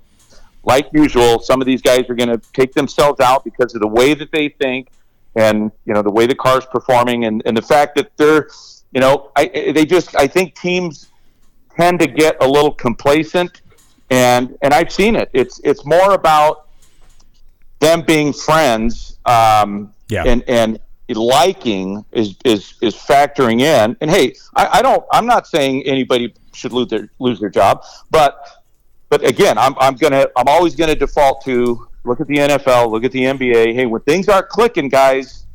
[0.65, 3.87] like usual, some of these guys are going to take themselves out because of the
[3.87, 4.89] way that they think
[5.35, 8.49] and, you know, the way the car's performing and, and the fact that they're,
[8.91, 11.09] you know, I, they just, I think teams
[11.75, 13.61] tend to get a little complacent
[14.09, 15.29] and, and I've seen it.
[15.33, 16.67] It's, it's more about
[17.79, 20.23] them being friends um, yeah.
[20.25, 23.95] and, and liking is, is, is factoring in.
[24.01, 27.83] And hey, I, I don't, I'm not saying anybody should lose their, lose their job,
[28.09, 28.54] but
[29.17, 33.05] but again, I'm I'm gonna I'm always gonna default to look at the NFL, look
[33.05, 33.73] at the NBA.
[33.73, 35.45] Hey, when things aren't clicking, guys,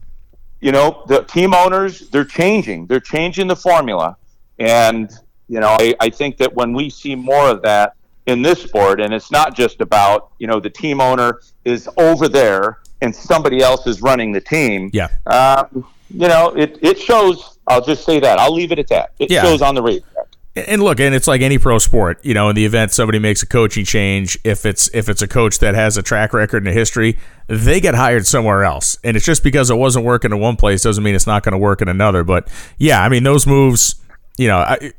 [0.61, 4.16] you know the team owners they're changing, they're changing the formula,
[4.59, 5.11] and
[5.49, 7.96] you know I, I think that when we see more of that
[8.27, 12.29] in this sport, and it's not just about you know the team owner is over
[12.29, 14.90] there and somebody else is running the team.
[14.92, 15.09] Yeah.
[15.27, 17.59] Um, you know, it, it shows.
[17.66, 18.38] I'll just say that.
[18.38, 19.12] I'll leave it at that.
[19.18, 19.42] It yeah.
[19.42, 20.10] shows on the racetrack.
[20.57, 23.41] And look, and it's like any pro sport, you know, in the event somebody makes
[23.43, 26.69] a coaching change, if it's if it's a coach that has a track record and
[26.69, 28.99] a history, they get hired somewhere else.
[29.05, 31.53] And it's just because it wasn't working in one place doesn't mean it's not going
[31.53, 32.25] to work in another.
[32.25, 33.95] But yeah, I mean those moves,
[34.39, 34.93] you know, I,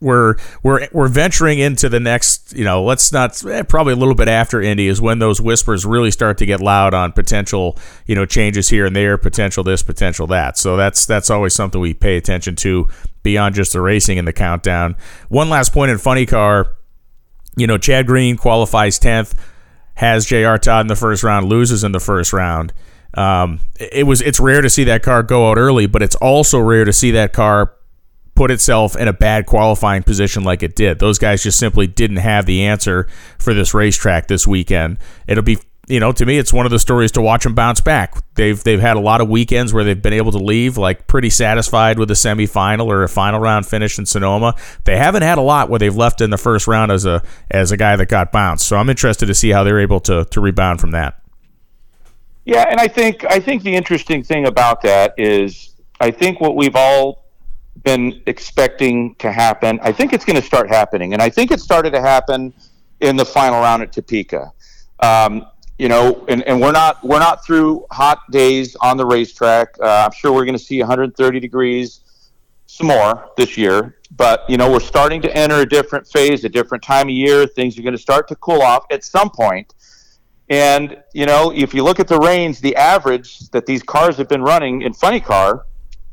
[0.00, 4.14] we're we're we're venturing into the next, you know, let's not eh, probably a little
[4.14, 8.14] bit after Indy is when those whispers really start to get loud on potential, you
[8.14, 10.58] know, changes here and there, potential this, potential that.
[10.58, 12.88] So that's that's always something we pay attention to
[13.28, 14.96] beyond just the racing and the countdown.
[15.28, 16.78] One last point in funny car,
[17.58, 19.34] you know, Chad Green qualifies 10th,
[19.96, 20.56] has J.R.
[20.56, 22.72] Todd in the first round, loses in the first round.
[23.12, 26.58] Um, it was it's rare to see that car go out early, but it's also
[26.58, 27.74] rare to see that car
[28.34, 30.98] put itself in a bad qualifying position like it did.
[30.98, 34.96] Those guys just simply didn't have the answer for this racetrack this weekend.
[35.26, 35.58] It'll be
[35.88, 38.14] you know, to me, it's one of the stories to watch them bounce back.
[38.34, 41.30] They've they've had a lot of weekends where they've been able to leave like pretty
[41.30, 44.54] satisfied with a semifinal or a final round finish in Sonoma.
[44.84, 47.72] They haven't had a lot where they've left in the first round as a as
[47.72, 48.66] a guy that got bounced.
[48.66, 51.22] So I'm interested to see how they're able to to rebound from that.
[52.44, 56.54] Yeah, and I think I think the interesting thing about that is I think what
[56.54, 57.24] we've all
[57.84, 61.60] been expecting to happen, I think it's going to start happening, and I think it
[61.60, 62.52] started to happen
[63.00, 64.52] in the final round at Topeka.
[65.00, 65.46] Um,
[65.78, 69.76] you know, and, and we're not we're not through hot days on the racetrack.
[69.80, 72.00] Uh, I'm sure we're going to see 130 degrees
[72.66, 76.48] some more this year, but you know we're starting to enter a different phase, a
[76.48, 77.46] different time of year.
[77.46, 79.74] Things are going to start to cool off at some point.
[80.50, 84.28] And you know, if you look at the range, the average that these cars have
[84.28, 85.64] been running in funny car,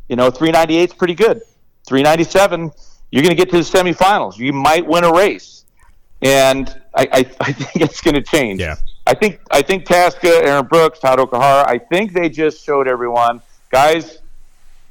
[0.09, 1.41] you know, 398 is pretty good.
[1.87, 2.71] 397,
[3.11, 4.37] you're going to get to the semifinals.
[4.37, 5.65] You might win a race,
[6.21, 8.59] and I, I, I think it's going to change.
[8.59, 8.75] Yeah.
[9.07, 13.41] I think I think Tasca, Aaron Brooks, Todd Okuhara, I think they just showed everyone,
[13.69, 14.19] guys,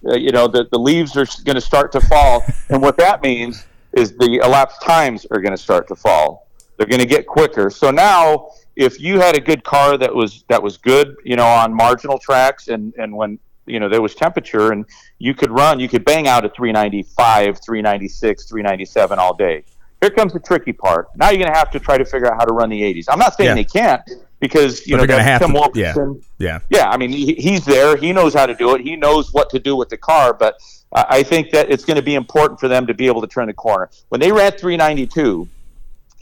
[0.08, 2.44] uh, you know, the, the leaves are going to start to fall.
[2.68, 6.46] and what that means is the elapsed times are going to start to fall.
[6.76, 7.70] They're going to get quicker.
[7.70, 11.46] So now, if you had a good car that was that was good, you know,
[11.46, 14.84] on marginal tracks and, and when you know there was temperature and
[15.18, 19.64] you could run, you could bang out at 395, 396, 397 all day
[20.04, 21.08] here comes the tricky part.
[21.16, 23.06] Now you're going to have to try to figure out how to run the 80s.
[23.08, 23.54] I'm not saying Yeah.
[23.54, 24.02] they can't
[24.40, 26.22] because you But know they're gonna have Tim to- Wilkerson.
[26.38, 26.58] Yeah.
[26.68, 27.96] Yeah, I mean he, he's there.
[27.96, 28.82] He knows how to do it.
[28.82, 30.34] He knows what to do with the car.
[30.34, 30.56] But
[30.92, 33.26] I I think that it's going to be important for them to be able to
[33.26, 33.88] turn the corner.
[34.10, 35.48] When they ran 392,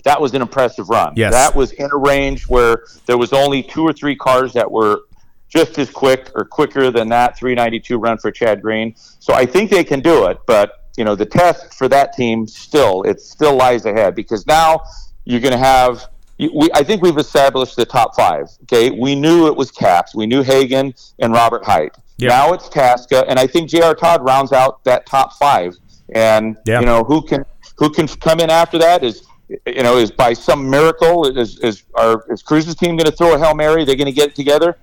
[0.04, 1.12] that was an impressive run.
[1.16, 1.32] Yes.
[1.32, 5.00] That was in a range where there was only two or three cars that were
[5.48, 8.94] just as quick or quicker than that 392 run for Chad Green.
[8.96, 12.46] So I think they can do it, but you know the test for that team
[12.46, 14.80] still it still lies ahead because now
[15.24, 16.06] you're going to have
[16.38, 18.48] we, I think we've established the top five.
[18.64, 21.94] Okay, we knew it was Capps, we knew Hagan and Robert Hight.
[22.18, 22.28] Yep.
[22.28, 23.94] Now it's Tasca, and I think J.R.
[23.94, 25.76] Todd rounds out that top five.
[26.14, 26.80] And Yeah.
[26.80, 27.44] you know who can
[27.76, 29.24] who can come in after that is
[29.66, 33.34] you know is by some miracle is is our is Cruz's team going to throw
[33.34, 33.84] a hail mary?
[33.84, 34.76] They're going to get it together.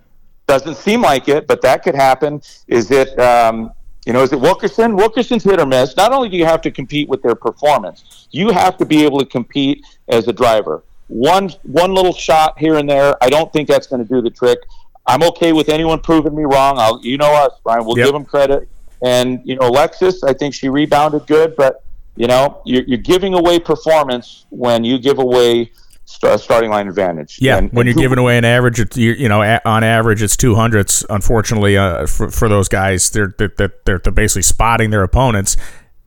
[0.47, 2.41] Doesn't seem like it, but that could happen.
[2.67, 3.71] Is it um,
[4.05, 4.95] you know is it Wilkerson?
[4.95, 5.95] Wilkerson's hit or miss.
[5.97, 9.19] Not only do you have to compete with their performance, you have to be able
[9.19, 10.83] to compete as a driver.
[11.07, 14.29] One one little shot here and there, I don't think that's going to do the
[14.29, 14.59] trick.
[15.07, 16.77] I'm okay with anyone proving me wrong.
[16.77, 17.83] I'll, you know us, Brian.
[17.85, 18.05] We'll Yep.
[18.05, 18.69] give them credit.
[19.01, 21.83] And you know, Alexis, I think she rebounded good, but
[22.15, 25.71] you know, you're, you're giving away performance when you give away
[26.09, 27.37] st- starting line advantage.
[27.41, 29.83] Yeah, And- when and you're giving away an average, it's, you, you know, a, on
[29.83, 31.05] average, it's two hundredths.
[31.09, 35.55] Unfortunately, uh, for, for those guys, they're, they're they're they're basically spotting their opponents.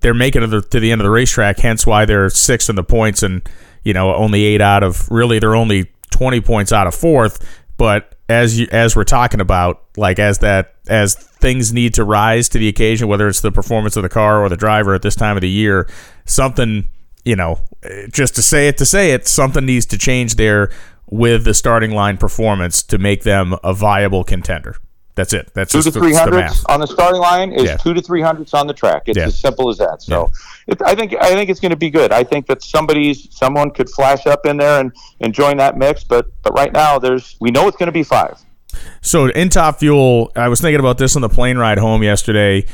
[0.01, 1.59] They're making it to the, to the end of the racetrack.
[1.59, 3.43] Hence, why they're sixth in the points, and
[3.85, 7.39] you know, only eight out of really, they're only twenty points out of fourth.
[7.77, 12.49] But as you as we're talking about, like as that as things need to rise
[12.51, 15.15] to the occasion, whether it's the performance of the car or the driver at this
[15.15, 15.89] time of the year,
[16.25, 16.89] something
[17.25, 17.61] you know,
[18.11, 20.71] just to say it to say it, something needs to change there
[21.11, 24.77] with the starting line performance to make them a viable contender.
[25.15, 25.51] That's it.
[25.53, 27.77] That's two just to three hundredths on the starting line is Yeah.
[27.77, 29.03] two to three hundredths on the track.
[29.07, 29.27] It's Yeah.
[29.27, 30.01] as simple as that.
[30.01, 30.31] So,
[30.67, 32.13] it, I think I think it's going to be good.
[32.13, 36.03] I think that somebody's someone could flash up in there and, and join that mix.
[36.03, 38.39] But but right now, there's we know it's going to be five.
[39.03, 42.65] So in Top Fuel, I was thinking about this on the plane ride home yesterday.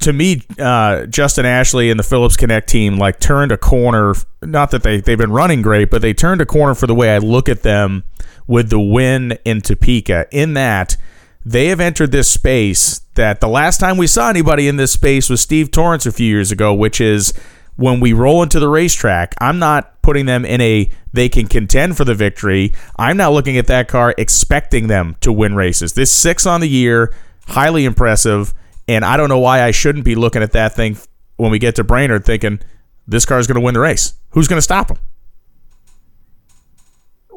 [0.00, 4.14] To me, uh, Justin Ashley and the Phillips Connect team like turned a corner.
[4.42, 7.14] Not that they they've been running great, but they turned a corner for the way
[7.14, 8.04] I look at them
[8.46, 10.26] with the win in Topeka.
[10.30, 10.96] In that
[11.44, 15.30] they have entered this space that the last time we saw anybody in this space
[15.30, 17.32] was Steve Torrence a few years ago, which is
[17.76, 21.96] when we roll into the racetrack, I'm not putting them in a they can contend
[21.96, 22.72] for the victory.
[22.98, 25.92] I'm not looking at that car expecting them to win races.
[25.92, 27.14] This six on the year,
[27.46, 28.52] highly impressive,
[28.88, 30.96] and I don't know why I shouldn't be looking at that thing
[31.36, 32.60] when we get to Brainerd thinking
[33.06, 34.14] this car is going to win the race.
[34.30, 34.98] Who's going to stop them?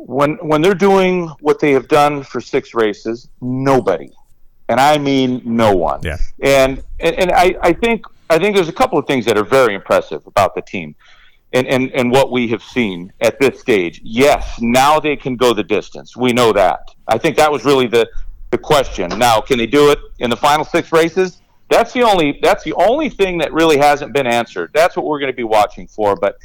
[0.08, 4.10] when when they're doing what they have done for six races, nobody,
[4.70, 6.02] and I mean no one.
[6.02, 6.18] Yeah.
[6.42, 9.44] And and, and I, I think I think there's a couple of things that are
[9.44, 10.96] very impressive about the team.
[11.54, 15.54] And, and, and what we have seen at this stage, yes, now they can go
[15.54, 16.18] the distance.
[16.18, 16.94] We know that.
[17.08, 18.06] I think that was really the,
[18.52, 19.10] the question.
[19.18, 21.42] Now, can they do it in the final six races?
[21.70, 24.72] That's the only that's the only thing that really hasn't been answered.
[24.74, 26.16] That's what we're going to be watching for.
[26.16, 26.38] But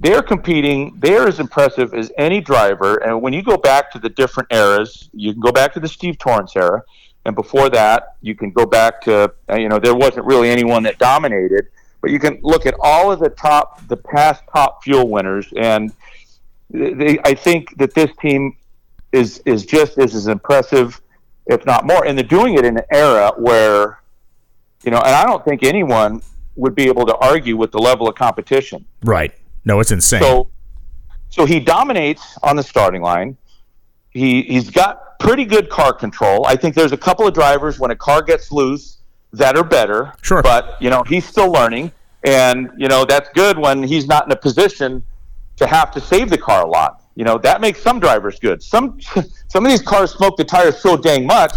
[0.00, 0.94] they're competing.
[0.98, 2.96] They're as impressive as any driver.
[2.96, 5.88] And when you go back to the different eras, you can go back to the
[5.88, 6.82] Steve Torrence era,
[7.24, 10.82] and before that, you can go back to uh, you know there wasn't really anyone
[10.84, 11.66] that dominated,
[12.00, 15.92] but you can look at all of the top, the past top fuel winners, and
[16.70, 18.56] they, I think that this team
[19.12, 21.00] is is just is as impressive,
[21.46, 22.06] if not more.
[22.06, 24.00] And they're doing it in an era where,
[24.84, 26.22] you know, and I don't think anyone
[26.56, 28.84] would be able to argue with the level of competition.
[29.04, 29.32] Right.
[29.64, 30.20] No, it's insane.
[30.20, 30.48] So,
[31.28, 33.36] so he dominates on the starting line.
[34.10, 36.46] He he's got pretty good car control.
[36.46, 38.98] I think there's a couple of drivers when a car gets loose
[39.32, 40.12] that are better.
[40.22, 40.42] Sure.
[40.42, 41.92] But you know he's still learning,
[42.24, 45.02] and you know that's good when he's not in a position
[45.56, 47.02] to have to save the car a lot.
[47.16, 48.62] You know that makes some drivers good.
[48.62, 49.00] Some
[49.48, 51.52] some of these cars smoke the tires so dang much,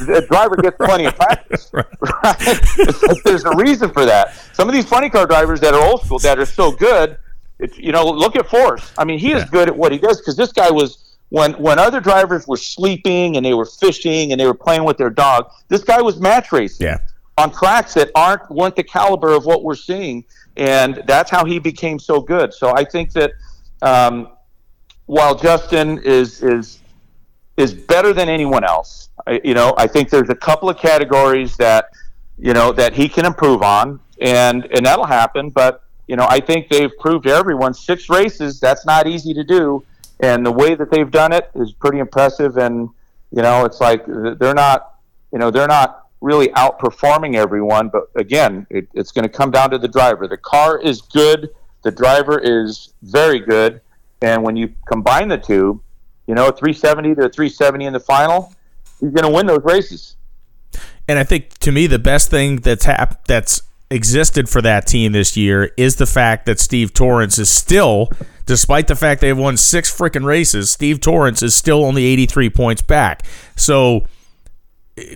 [0.00, 1.70] the driver gets plenty of practice.
[1.72, 1.86] right.
[2.00, 3.18] right?
[3.22, 4.34] There's a reason for that.
[4.54, 7.18] Some of these funny car drivers that are old school that are so good,
[7.58, 8.92] it's, you know, look at Force.
[8.96, 9.38] I mean, he yeah.
[9.38, 12.56] is good at what he does because this guy was when when other drivers were
[12.56, 15.50] sleeping and they were fishing and they were playing with their dog.
[15.68, 16.86] This guy was match racing.
[16.86, 16.98] Yeah.
[17.36, 20.24] On tracks that aren't weren't the caliber of what we're seeing,
[20.56, 22.54] and that's how he became so good.
[22.54, 23.32] So I think that
[23.82, 24.28] um,
[25.06, 26.80] while Justin is is
[27.56, 31.56] is better than anyone else, I, you know, I think there's a couple of categories
[31.56, 31.90] that
[32.38, 35.50] you know that he can improve on, and and that'll happen.
[35.50, 39.44] But you know, I think they've proved to everyone six races that's not easy to
[39.44, 39.84] do,
[40.20, 42.56] and the way that they've done it is pretty impressive.
[42.56, 42.88] And
[43.30, 44.96] you know, it's like they're not,
[45.32, 47.88] you know, they're not really outperforming everyone.
[47.88, 50.26] But again, it, it's going to come down to the driver.
[50.26, 51.50] The car is good.
[51.82, 53.82] The driver is very good
[54.24, 55.82] and when you combine the two,
[56.26, 58.54] you know, 370 to 370 in the final,
[58.98, 60.16] he's going to win those races.
[61.06, 63.60] And I think to me the best thing that's hap- that's
[63.90, 68.08] existed for that team this year is the fact that Steve Torrence is still,
[68.46, 72.80] despite the fact they've won six freaking races, Steve Torrence is still only 83 points
[72.80, 73.26] back.
[73.56, 74.06] So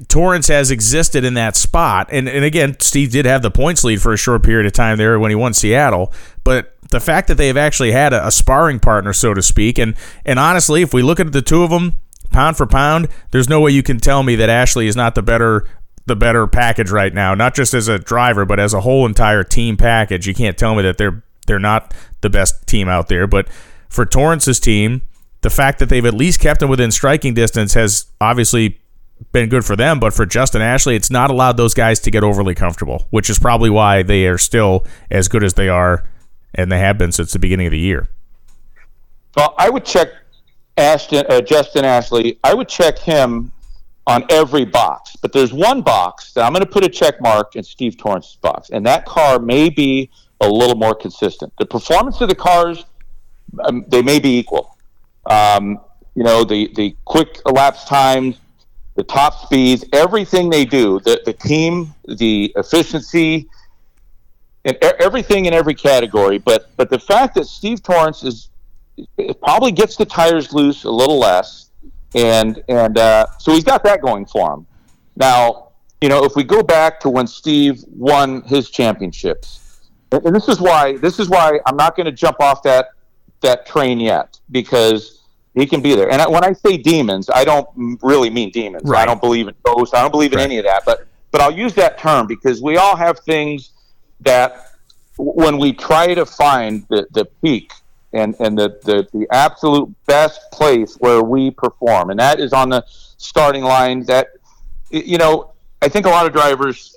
[0.08, 2.08] Torrence has existed in that spot.
[2.10, 4.98] And, and again, Steve did have the points lead for a short period of time
[4.98, 6.12] there when he won Seattle.
[6.48, 9.94] But the fact that they've actually had a, a sparring partner, so to speak, and,
[10.24, 11.96] and honestly, if we look at the two of them,
[12.30, 15.20] pound for pound, there's no way you can tell me that Ashley is not the
[15.20, 15.68] better
[16.06, 19.44] the better package right now, not just as a driver, but as a whole entire
[19.44, 20.26] team package.
[20.26, 23.26] You can't tell me that they're they're not the best team out there.
[23.26, 23.50] But
[23.90, 25.02] for Torrence's team,
[25.42, 28.80] the fact that they've at least kept him within striking distance has obviously
[29.32, 32.24] been good for them, but for Justin Ashley, it's not allowed those guys to get
[32.24, 36.08] overly comfortable, which is probably why they are still as good as they are,
[36.54, 38.08] and they have been since the beginning of the year.
[39.36, 40.08] Well, I would check
[40.76, 42.38] Ashton, uh, Justin Ashley.
[42.42, 43.52] I would check him
[44.06, 47.56] on every box, but there's one box that I'm going to put a check mark
[47.56, 51.52] in Steve Torrence's box, and that car may be a little more consistent.
[51.58, 52.84] The performance of the cars,
[53.64, 54.76] um, they may be equal.
[55.26, 55.80] Um,
[56.14, 58.40] you know, the the quick elapsed times
[58.98, 63.48] the top speeds, everything they do, the, the team, the efficiency,
[64.68, 66.38] and everything in every category.
[66.38, 68.50] But but the fact that Steve Torrence is
[69.42, 71.70] probably gets the tires loose a little less,
[72.14, 74.66] and and uh, so he's got that going for him.
[75.16, 79.80] Now, you know, if we go back to when Steve won his championships,
[80.12, 82.90] and this is why this is why I'm not going to jump off that
[83.40, 85.22] that train yet because
[85.54, 86.10] he can be there.
[86.10, 87.68] And when I say demons, I don't
[88.02, 88.84] really mean demons.
[88.84, 89.02] Right.
[89.02, 89.94] I don't believe in ghosts.
[89.94, 90.44] I don't believe in right.
[90.44, 90.82] any of that.
[90.84, 93.72] But but I'll use that term because we all have things
[94.20, 94.72] that
[95.16, 97.72] when we try to find the, the peak
[98.12, 102.68] and, and the, the, the absolute best place where we perform, and that is on
[102.68, 104.04] the starting line.
[104.04, 104.28] That
[104.90, 105.52] you know,
[105.82, 106.96] I think a lot of drivers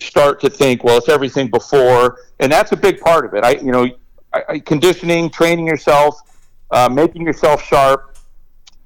[0.00, 3.44] start to think, well, it's everything before, and that's a big part of it.
[3.44, 3.88] I you know,
[4.32, 6.20] I, I, conditioning, training yourself
[6.70, 8.16] uh, making yourself sharp,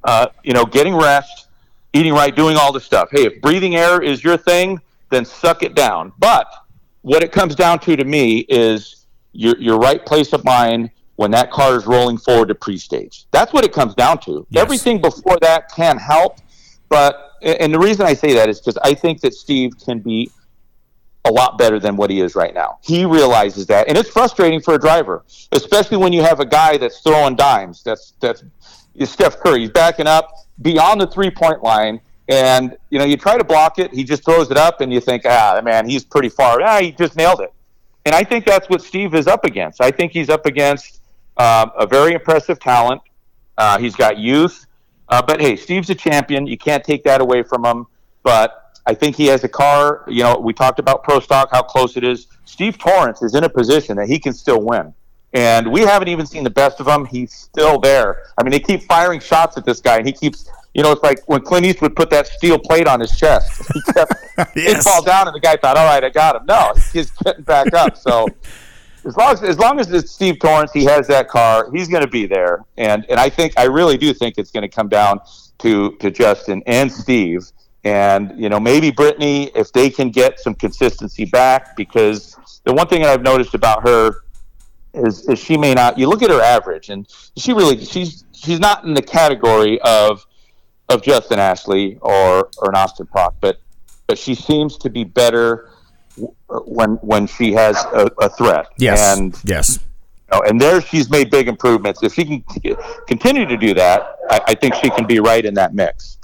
[0.04, 1.48] uh, you know, getting rest,
[1.92, 3.08] eating right, doing all the stuff.
[3.10, 6.12] Hey, if breathing air is your thing, then suck it down.
[6.18, 6.46] But
[7.04, 11.30] what it comes down to to me is your, your right place of mind when
[11.30, 13.26] that car is rolling forward to pre-stage.
[13.30, 14.46] That's what it comes down to.
[14.48, 14.62] Yes.
[14.62, 16.38] Everything before that can help,
[16.88, 20.30] but and the reason I say that is because I think that Steve can be
[21.26, 22.78] a lot better than what he is right now.
[22.82, 26.78] He realizes that, and it's frustrating for a driver, especially when you have a guy
[26.78, 27.82] that's throwing dimes.
[27.82, 28.42] That's that's
[29.04, 29.60] Steph Curry.
[29.60, 30.30] He's backing up
[30.62, 33.92] beyond the three point line, and you know you try to block it.
[33.92, 36.60] He just throws it up, and you think, ah, man, he's pretty far.
[36.62, 37.52] Ah, he just nailed it.
[38.06, 39.80] And I think that's what Steve is up against.
[39.80, 41.00] I think he's up against
[41.36, 43.00] um, a very impressive talent.
[43.56, 44.66] Uh, he's got youth,
[45.08, 46.46] uh, but hey, Steve's a champion.
[46.46, 47.86] You can't take that away from him.
[48.22, 50.04] But I think he has a car.
[50.08, 52.26] You know, we talked about pro stock, how close it is.
[52.44, 54.92] Steve Torrence is in a position that he can still win.
[55.34, 57.04] And we haven't even seen the best of him.
[57.04, 58.22] He's still there.
[58.38, 61.02] I mean, they keep firing shots at this guy, and he keeps, you know, it's
[61.02, 63.68] like when Clint Eastwood put that steel plate on his chest.
[63.74, 64.12] He kept,
[64.56, 64.78] yes.
[64.78, 66.46] it fall down, and the guy thought, all right, I got him.
[66.46, 67.96] No, he's getting back up.
[67.96, 68.28] So,
[69.04, 71.68] as long as as long as it's Steve Torrence, he has that car.
[71.72, 74.62] He's going to be there, and and I think I really do think it's going
[74.62, 75.18] to come down
[75.58, 77.50] to to Justin and Steve,
[77.82, 82.86] and you know maybe Brittany if they can get some consistency back because the one
[82.86, 84.23] thing that I've noticed about her
[84.94, 85.98] is, is she may not.
[85.98, 90.24] You look at her average, and she really she's she's not in the category of
[90.88, 93.58] of Justin Ashley or or an Austin Prock, but
[94.06, 95.70] but she seems to be better
[96.48, 98.66] when when she has a, a threat.
[98.78, 99.16] Yes.
[99.16, 99.78] And yes.
[100.32, 102.02] You know, and there she's made big improvements.
[102.02, 102.44] If she can
[103.06, 106.18] continue to do that, I, I think she can be right in that mix.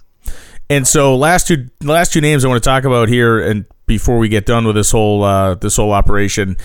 [0.69, 4.19] And so last two last two names I want to talk about here, and before
[4.19, 6.57] we get done with this whole uh, this whole operation,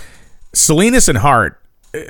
[0.53, 1.59] Salinas and Hart.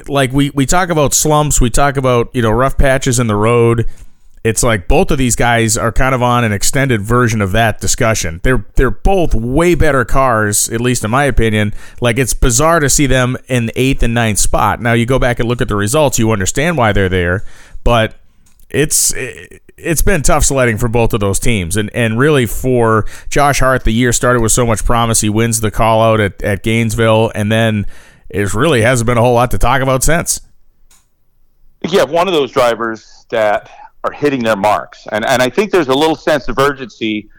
[0.08, 3.36] Like we we talk about slumps, we talk about you know rough patches in the
[3.36, 3.88] road
[4.46, 7.82] it's like both of these guys are kind of on an extended version of that
[7.82, 8.42] discussion.
[8.44, 11.74] They're they're both way better cars, at least in my opinion.
[12.00, 14.80] Like it's bizarre to see them in the eighth and ninth spot.
[14.80, 17.44] Now you go back and look at the results, you understand why they're there,
[17.84, 18.20] but
[18.70, 23.62] it's it's been tough sledding for both of those teams, and and really for Josh
[23.62, 25.22] Hart, the year started with so much promise.
[25.22, 27.88] He wins the call out at, at Gainesville, and then
[28.30, 30.42] it really hasn't been a whole lot to talk about since.
[31.84, 33.70] You have one of those drivers that
[34.04, 35.08] are hitting their marks.
[35.12, 37.30] And and I think there's a little sense of urgency.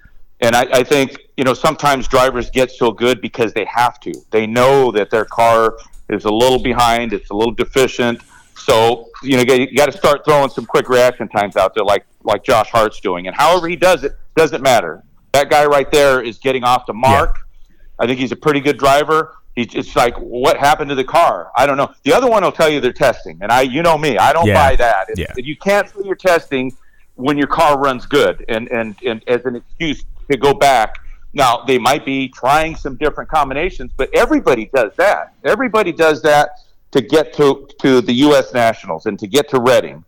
[0.41, 4.13] And I, I think you know sometimes drivers get so good because they have to.
[4.31, 5.79] They know that their car
[6.11, 7.13] is a little behind.
[7.13, 8.21] It's a little deficient.
[8.57, 12.05] So you know you got to start throwing some quick reaction times out there, like
[12.23, 13.27] like Josh Hart's doing.
[13.29, 15.03] And however he does it doesn't matter.
[15.33, 17.37] That guy right there is getting off the mark.
[17.37, 18.05] Yeah.
[18.05, 19.37] I think he's a pretty good driver.
[19.57, 21.51] It's like what happened to the car?
[21.57, 21.91] I don't know.
[22.03, 24.47] The other one will tell you they're testing, and I, you know me, I don't
[24.47, 24.69] yeah.
[24.69, 25.07] buy that.
[25.09, 25.33] If, yeah.
[25.37, 26.77] you can't say you're testing
[27.15, 30.97] when your car runs good, and, and and as an excuse to go back.
[31.33, 35.35] Now they might be trying some different combinations, but everybody does that.
[35.45, 36.51] Everybody does that
[36.93, 38.53] to get to to the U.S.
[38.53, 40.05] Nationals and to get to Reading.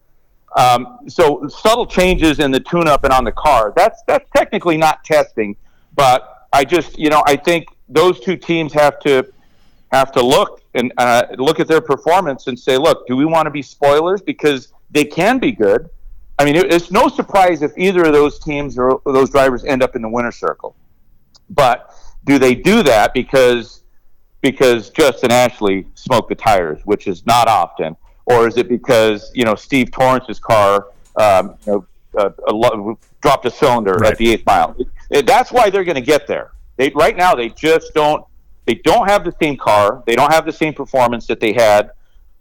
[0.56, 3.72] Um, so subtle changes in the tune-up and on the car.
[3.76, 5.56] That's that's technically not testing,
[5.94, 9.30] but I just you know I think those two teams have to
[9.92, 13.46] have to look and uh, look at their performance and say, look, do we want
[13.46, 15.88] to be spoilers because they can be good?
[16.38, 19.96] I mean, it's no surprise if either of those teams or those drivers end up
[19.96, 20.76] in the winner circle.
[21.50, 21.92] But
[22.24, 23.82] do they do that because
[24.40, 29.44] because Justin Ashley smoked the tires, which is not often, or is it because you
[29.44, 31.86] know Steve Torrence's car um, you know,
[32.16, 34.12] uh, a, dropped a cylinder right.
[34.12, 34.76] at the eighth mile?
[34.78, 36.52] It, it, that's why they're going to get there.
[36.76, 38.24] They, right now, they just don't
[38.68, 40.02] they don't have the same car.
[40.06, 41.90] They don't have the same performance that they had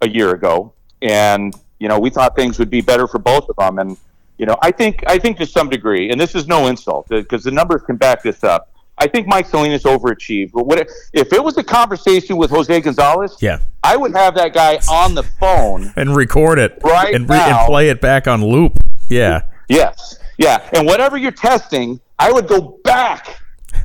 [0.01, 0.73] a year ago.
[1.01, 3.79] And you know, we thought things would be better for both of them.
[3.79, 3.97] And
[4.37, 7.21] you know, I think I think to some degree, and this is no insult uh,
[7.21, 8.73] because the numbers can back this up.
[8.97, 10.51] I think Mike Salinas overachieved.
[10.51, 10.79] But what
[11.13, 13.37] if it was a conversation with Jose Gonzalez?
[13.39, 17.37] Yeah, I would have that guy on the phone and record it right and, re-
[17.37, 18.73] and play it back on loop.
[19.09, 19.43] Yeah.
[19.69, 20.19] Yes.
[20.37, 20.67] Yeah.
[20.73, 23.41] And whatever you're testing, I would go back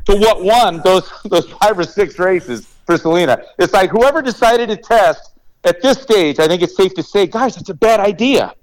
[0.07, 3.43] to what won those those five or six races for Selena.
[3.59, 5.33] It's like whoever decided to test
[5.65, 8.55] at this stage, I think it's safe to say, guys, it's a bad idea.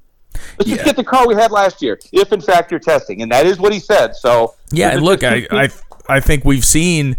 [0.58, 0.76] Let's yeah.
[0.76, 3.46] just get the car we had last year, if in fact you're testing, and that
[3.46, 4.16] is what he said.
[4.16, 5.70] So yeah, and look, I, I
[6.08, 7.18] I think we've seen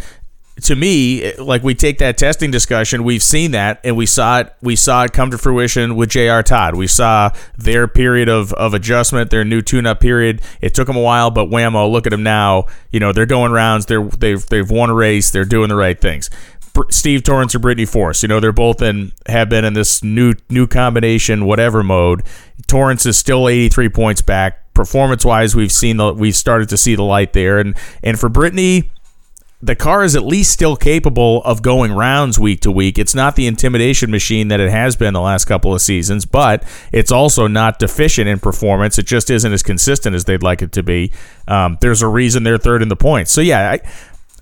[0.63, 4.55] to me, like we take that testing discussion, we've seen that, and we saw it.
[4.61, 6.43] We saw it come to fruition with J.R.
[6.43, 6.75] Todd.
[6.75, 10.43] We saw their period of, of adjustment, their new tune-up period.
[10.61, 11.91] It took them a while, but whammo!
[11.91, 12.67] Look at them now.
[12.91, 13.87] You know they're going rounds.
[13.87, 15.31] They're they've they've won a race.
[15.31, 16.31] They're doing the right things.
[16.91, 18.23] Steve Torrence or Brittany Force.
[18.23, 22.23] You know they're both in have been in this new new combination whatever mode.
[22.67, 24.73] Torrence is still 83 points back.
[24.73, 28.29] Performance wise, we've seen the we've started to see the light there, and and for
[28.29, 28.91] Brittany
[29.63, 32.99] the car is at least still capable of going rounds week to week.
[32.99, 36.65] It's not the intimidation machine that it has been the last couple of seasons, but
[36.93, 38.99] it's also not deficient in performance.
[38.99, 41.13] It just isn't as consistent as they'd like it to be.
[41.47, 43.33] Um, there's a reason they're third in the points.
[43.33, 43.81] So yeah, I,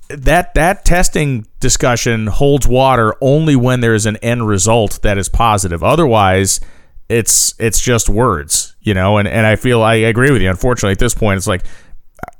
[0.09, 5.29] that that testing discussion holds water only when there is an end result that is
[5.29, 5.83] positive.
[5.83, 6.61] Otherwise,
[7.09, 9.19] it's it's just words, you know.
[9.19, 10.49] And and I feel I agree with you.
[10.49, 11.65] Unfortunately, at this point, it's like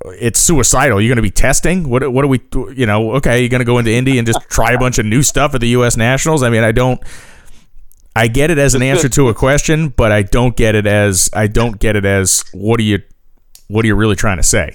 [0.07, 1.01] it's suicidal.
[1.01, 1.89] You're going to be testing.
[1.89, 2.41] What what are we?
[2.75, 5.07] You know, okay, you're going to go into Indy and just try a bunch of
[5.07, 5.97] new stuff at the U.S.
[5.97, 6.43] Nationals.
[6.43, 7.01] I mean, I don't.
[8.17, 11.31] I get it as an answer to a question, but I don't get it as
[11.33, 13.01] I don't get it as what are you
[13.69, 14.75] what are you really trying to say?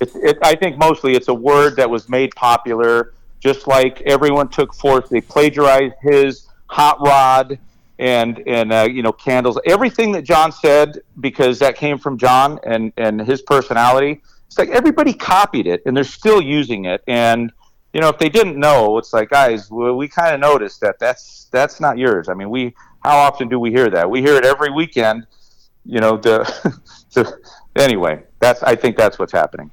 [0.00, 4.48] It, it, I think mostly it's a word that was made popular, just like everyone
[4.48, 5.08] took Force.
[5.08, 7.58] They plagiarized his hot rod
[7.98, 12.58] and and uh, you know candles everything that john said because that came from john
[12.64, 17.52] and and his personality it's like everybody copied it and they're still using it and
[17.96, 20.98] you know, if they didn't know, it's like, guys, we, we kind of noticed that
[20.98, 22.28] that's that's not yours.
[22.28, 24.10] I mean, we how often do we hear that?
[24.10, 25.26] We hear it every weekend.
[25.86, 26.44] You know, the,
[27.14, 27.38] the
[27.74, 29.70] anyway, that's I think that's what's happening.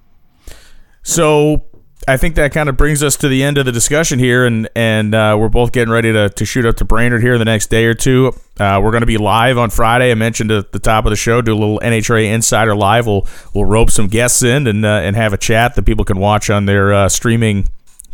[1.01, 1.65] So
[2.07, 4.67] I think that kind of brings us to the end of the discussion here, and
[4.75, 7.67] and uh, we're both getting ready to, to shoot up to Brainerd here the next
[7.67, 8.33] day or two.
[8.59, 10.11] Uh, we're going to be live on Friday.
[10.11, 13.07] I mentioned at the top of the show, do a little NHRA Insider Live.
[13.07, 16.17] We'll we'll rope some guests in and uh, and have a chat that people can
[16.17, 17.69] watch on their uh, streaming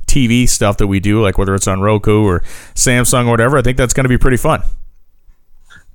[0.05, 2.41] TV stuff that we do, like whether it's on Roku or
[2.75, 3.57] Samsung or whatever.
[3.57, 4.61] I think that's going to be pretty fun.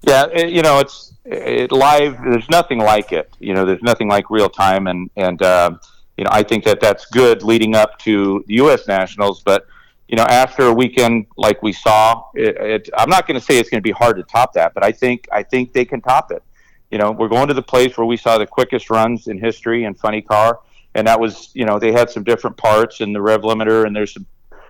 [0.03, 2.19] Yeah, it, you know, it's it, live.
[2.23, 3.31] There's nothing like it.
[3.39, 5.73] You know, there's nothing like real time, and and uh,
[6.17, 8.87] you know, I think that that's good leading up to the U.S.
[8.87, 9.43] Nationals.
[9.43, 9.67] But
[10.09, 13.59] you know, after a weekend like we saw, it, it, I'm not going to say
[13.59, 16.01] it's going to be hard to top that, but I think I think they can
[16.01, 16.43] top it.
[16.91, 19.85] You know, we're going to the place where we saw the quickest runs in history
[19.85, 20.61] in funny car,
[20.95, 23.97] and that was you know they had some different parts in the rev limiter, and
[23.97, 24.27] there's some,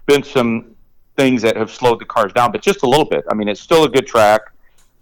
[0.06, 0.74] been some
[1.16, 3.24] things that have slowed the cars down, but just a little bit.
[3.30, 4.40] I mean, it's still a good track,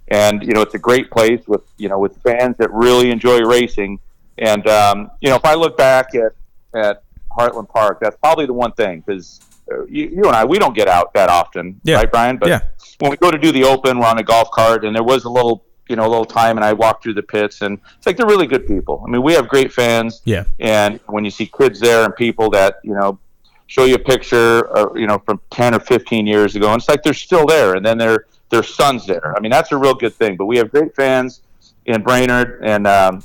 [0.08, 3.40] and you know, it's a great place with you know with fans that really enjoy
[3.40, 4.00] racing
[4.38, 6.32] and um, you know, if I look back at
[6.74, 10.58] at Heartland Park, that's probably the one thing because uh, you, you, and I we
[10.58, 11.96] don't get out that often, yeah.
[11.96, 12.36] right, Brian?
[12.36, 12.60] But yeah.
[12.98, 15.24] when we go to do the Open, we're on a golf cart, and there was
[15.24, 18.06] a little you know a little time, and I walked through the pits, and it's
[18.06, 19.04] like they're really good people.
[19.06, 20.44] I mean, we have great fans, yeah.
[20.58, 23.18] And when you see kids there and people that you know
[23.66, 26.88] show you a picture, uh, you know, from ten or fifteen years ago, and it's
[26.88, 29.34] like they're still there, and then their their sons there.
[29.36, 30.36] I mean, that's a real good thing.
[30.36, 31.40] But we have great fans
[31.86, 33.24] in Brainerd, and um,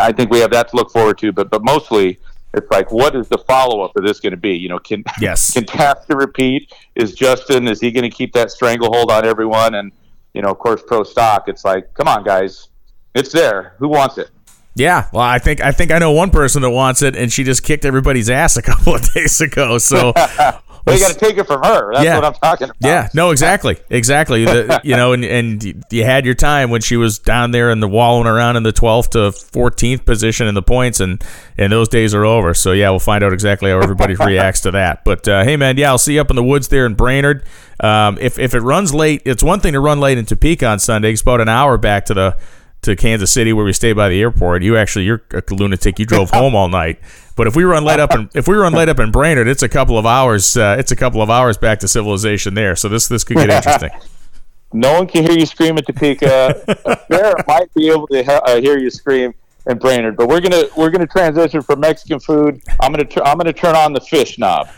[0.00, 1.32] I think we have that to look forward to.
[1.32, 2.18] But but mostly,
[2.54, 4.54] it's like, what is the follow up of this going to be?
[4.54, 6.72] You know, can yes, can Taft repeat?
[6.94, 9.74] Is Justin is he going to keep that stranglehold on everyone?
[9.74, 9.92] And
[10.34, 11.48] you know, of course, pro stock.
[11.48, 12.68] It's like, come on, guys,
[13.14, 13.74] it's there.
[13.78, 14.30] Who wants it?
[14.76, 17.44] Yeah, well, I think I think I know one person that wants it, and she
[17.44, 19.78] just kicked everybody's ass a couple of days ago.
[19.78, 20.12] So
[20.88, 21.92] You got to take it from her.
[21.92, 22.14] That's yeah.
[22.14, 22.88] what I'm talking about.
[22.88, 24.44] Yeah, no, exactly, exactly.
[24.44, 27.82] The, you know, and, and you had your time when she was down there and
[27.82, 31.22] the wallowing around in the 12th to 14th position in the points, and
[31.58, 32.54] and those days are over.
[32.54, 35.04] So yeah, we'll find out exactly how everybody reacts to that.
[35.04, 37.44] But uh, hey, man, yeah, I'll see you up in the woods there in Brainerd.
[37.80, 40.78] Um, if if it runs late, it's one thing to run late in Topeka on
[40.78, 41.12] Sunday.
[41.12, 42.36] It's about an hour back to the
[42.82, 44.62] to Kansas City where we stay by the airport.
[44.62, 45.98] You actually, you're a lunatic.
[45.98, 47.00] You drove home all night.
[47.36, 49.62] But if we run light up in if we run light up in Brainerd, it's
[49.62, 50.56] a couple of hours.
[50.56, 52.74] Uh, it's a couple of hours back to civilization there.
[52.74, 53.90] So this this could get interesting.
[54.72, 56.98] no one can hear you scream at Topeka.
[57.08, 59.34] Bear might be able to ha- uh, hear you scream
[59.66, 62.62] in Brainerd, but we're gonna we're gonna transition from Mexican food.
[62.80, 64.68] I'm gonna tr- I'm gonna turn on the fish knob.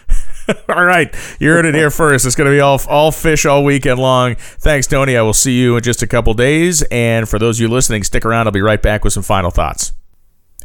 [0.69, 2.25] all right, you heard it here first.
[2.25, 4.35] It's going to be all all fish all weekend long.
[4.35, 5.15] Thanks, Tony.
[5.15, 6.83] I will see you in just a couple days.
[6.91, 8.47] And for those of you listening, stick around.
[8.47, 9.93] I'll be right back with some final thoughts.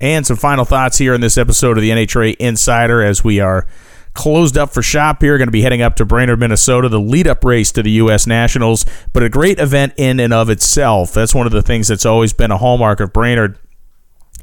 [0.01, 3.65] And some final thoughts here in this episode of the NHRA Insider as we are
[4.13, 5.37] closed up for shop here.
[5.37, 8.27] Going to be heading up to Brainerd, Minnesota, the lead up race to the U.S.
[8.27, 11.13] Nationals, but a great event in and of itself.
[11.13, 13.57] That's one of the things that's always been a hallmark of Brainerd.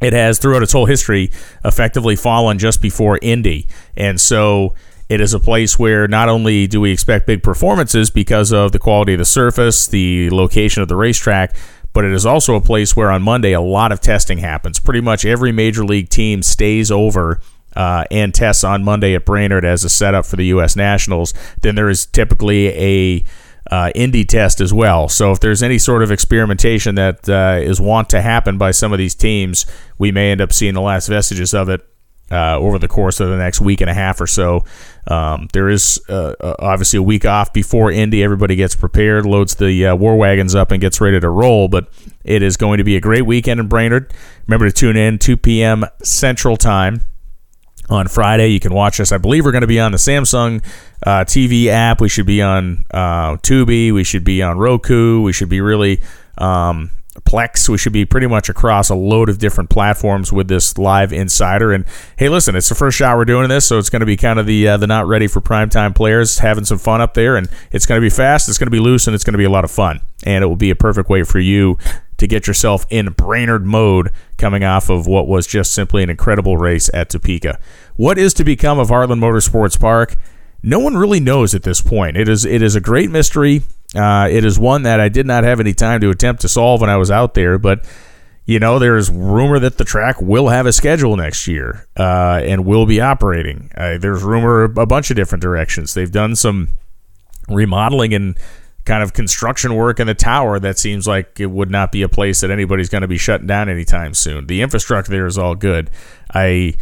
[0.01, 1.31] It has, throughout its whole history,
[1.65, 3.67] effectively fallen just before Indy.
[3.97, 4.75] And so
[5.11, 8.79] it is a place where not only do we expect big performances because of the
[8.79, 11.55] quality of the surface, the location of the racetrack,
[11.93, 14.79] but it is also a place where on Monday a lot of testing happens.
[14.79, 17.41] Pretty much every major league team stays over
[17.77, 20.77] uh, and tests on Monday at Brainerd as a setup for the U.S.
[20.77, 21.33] Nationals.
[21.63, 23.25] Then there is typically a
[23.71, 23.91] uh,
[24.29, 25.09] test as well.
[25.09, 28.93] So if there's any sort of experimentation that uh, is want to happen by some
[28.93, 29.67] of these teams,
[29.99, 31.87] we may end up seeing the last vestiges of it
[32.31, 34.65] uh, over the course of the next week and a half or so.
[35.07, 38.23] Um, there is uh, uh, obviously a week off before Indy.
[38.23, 41.69] Everybody gets prepared, loads the uh, war wagons up, and gets ready to roll.
[41.69, 41.89] But
[42.25, 44.13] it is going to be a great weekend in Brainerd.
[44.47, 45.85] Remember to tune in 2 p.m.
[46.03, 47.03] Central Time
[47.89, 48.49] on Friday.
[48.49, 49.13] You can watch us.
[49.13, 50.65] I believe we're going to be on the Samsung
[51.05, 52.01] uh, TV app.
[52.01, 53.93] We should be on uh, Tubi.
[53.93, 55.23] We should be on Roku.
[55.23, 56.01] We should be really
[56.39, 56.91] um,
[57.25, 57.69] Plex.
[57.69, 61.73] We should be pretty much across a load of different platforms with this live insider.
[61.73, 61.85] And
[62.17, 64.39] hey, listen, it's the first shot we're doing this, so it's going to be kind
[64.39, 67.37] of the uh, the not ready for primetime players having some fun up there.
[67.37, 69.39] And it's going to be fast, it's going to be loose, and it's going to
[69.39, 70.01] be a lot of fun.
[70.25, 71.79] And it will be a perfect way for you
[72.21, 76.59] to get yourself in Brainerd mode coming off of what was just simply an incredible
[76.59, 77.59] race at Topeka.
[77.97, 80.17] What is to become of Heartland Motorsports Park?
[80.63, 82.19] No one really knows at this point.
[82.19, 83.63] It is it is a great mystery.
[83.95, 86.81] Uh, it is one that I did not have any time to attempt to solve
[86.81, 87.85] when I was out there, but
[88.47, 92.65] you know, there's rumor that the track will have a schedule next year uh, and
[92.65, 93.71] will be operating.
[93.77, 95.95] Uh, there's rumor a bunch of different directions.
[95.95, 96.71] They've done some
[97.49, 98.37] remodeling and
[98.85, 102.09] kind of construction work in the tower that seems like it would not be a
[102.09, 104.47] place that anybody's going to be shutting down anytime soon.
[104.47, 105.91] The infrastructure there is all good.
[106.35, 106.75] I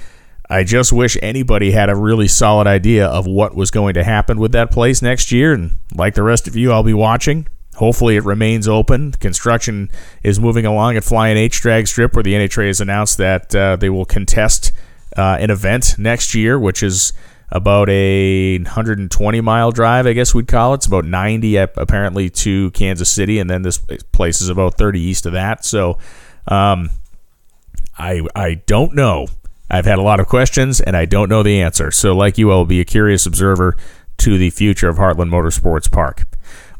[0.51, 4.39] I just wish anybody had a really solid idea of what was going to happen
[4.39, 5.53] with that place next year.
[5.53, 7.47] And like the rest of you, I'll be watching.
[7.77, 9.13] Hopefully, it remains open.
[9.13, 9.91] Construction
[10.23, 13.77] is moving along at Flying H Drag Strip, where the NHRA has announced that uh,
[13.77, 14.73] they will contest
[15.17, 17.13] uh, an event next year, which is
[17.51, 20.79] about a 120 mile drive, I guess we'd call it.
[20.79, 23.79] It's about 90 apparently to Kansas City, and then this
[24.13, 25.65] place is about 30 east of that.
[25.65, 25.99] So,
[26.47, 26.91] um,
[27.97, 29.29] I I don't know.
[29.71, 31.91] I've had a lot of questions, and I don't know the answer.
[31.91, 33.77] So, like you, I will be a curious observer
[34.19, 36.25] to the future of Heartland Motorsports Park.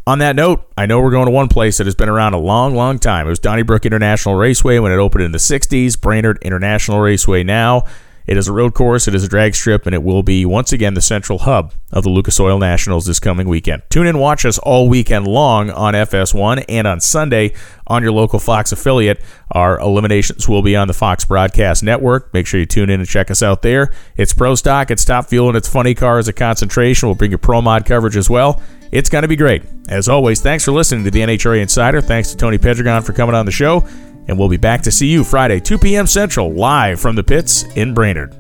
[0.07, 2.39] On that note, I know we're going to one place that has been around a
[2.39, 3.27] long, long time.
[3.27, 7.85] It was Donnybrook International Raceway when it opened in the 60s, Brainerd International Raceway now.
[8.29, 10.71] It is a road course, it is a drag strip, and it will be once
[10.71, 13.83] again the central hub of the Lucas Oil Nationals this coming weekend.
[13.89, 17.55] Tune in, watch us all weekend long on FS1 and on Sunday
[17.87, 19.23] on your local Fox affiliate.
[19.51, 22.35] Our eliminations will be on the Fox Broadcast Network.
[22.35, 23.95] Make sure you tune in and check us out there.
[24.19, 27.09] It's Pro Stock, it's Top Fuel, and it's Funny Cars at Concentration.
[27.09, 28.61] We'll bring you Pro Mod coverage as well.
[28.93, 29.63] It's going to be great.
[29.89, 32.03] As always, thanks for listening to the NHRA Insider.
[32.03, 33.89] Thanks to Tony Pedregon for coming on the show
[34.29, 36.07] and we'll be back to see you Friday, 2 p.m.
[36.07, 38.38] Central, live from the pits in Brainerd.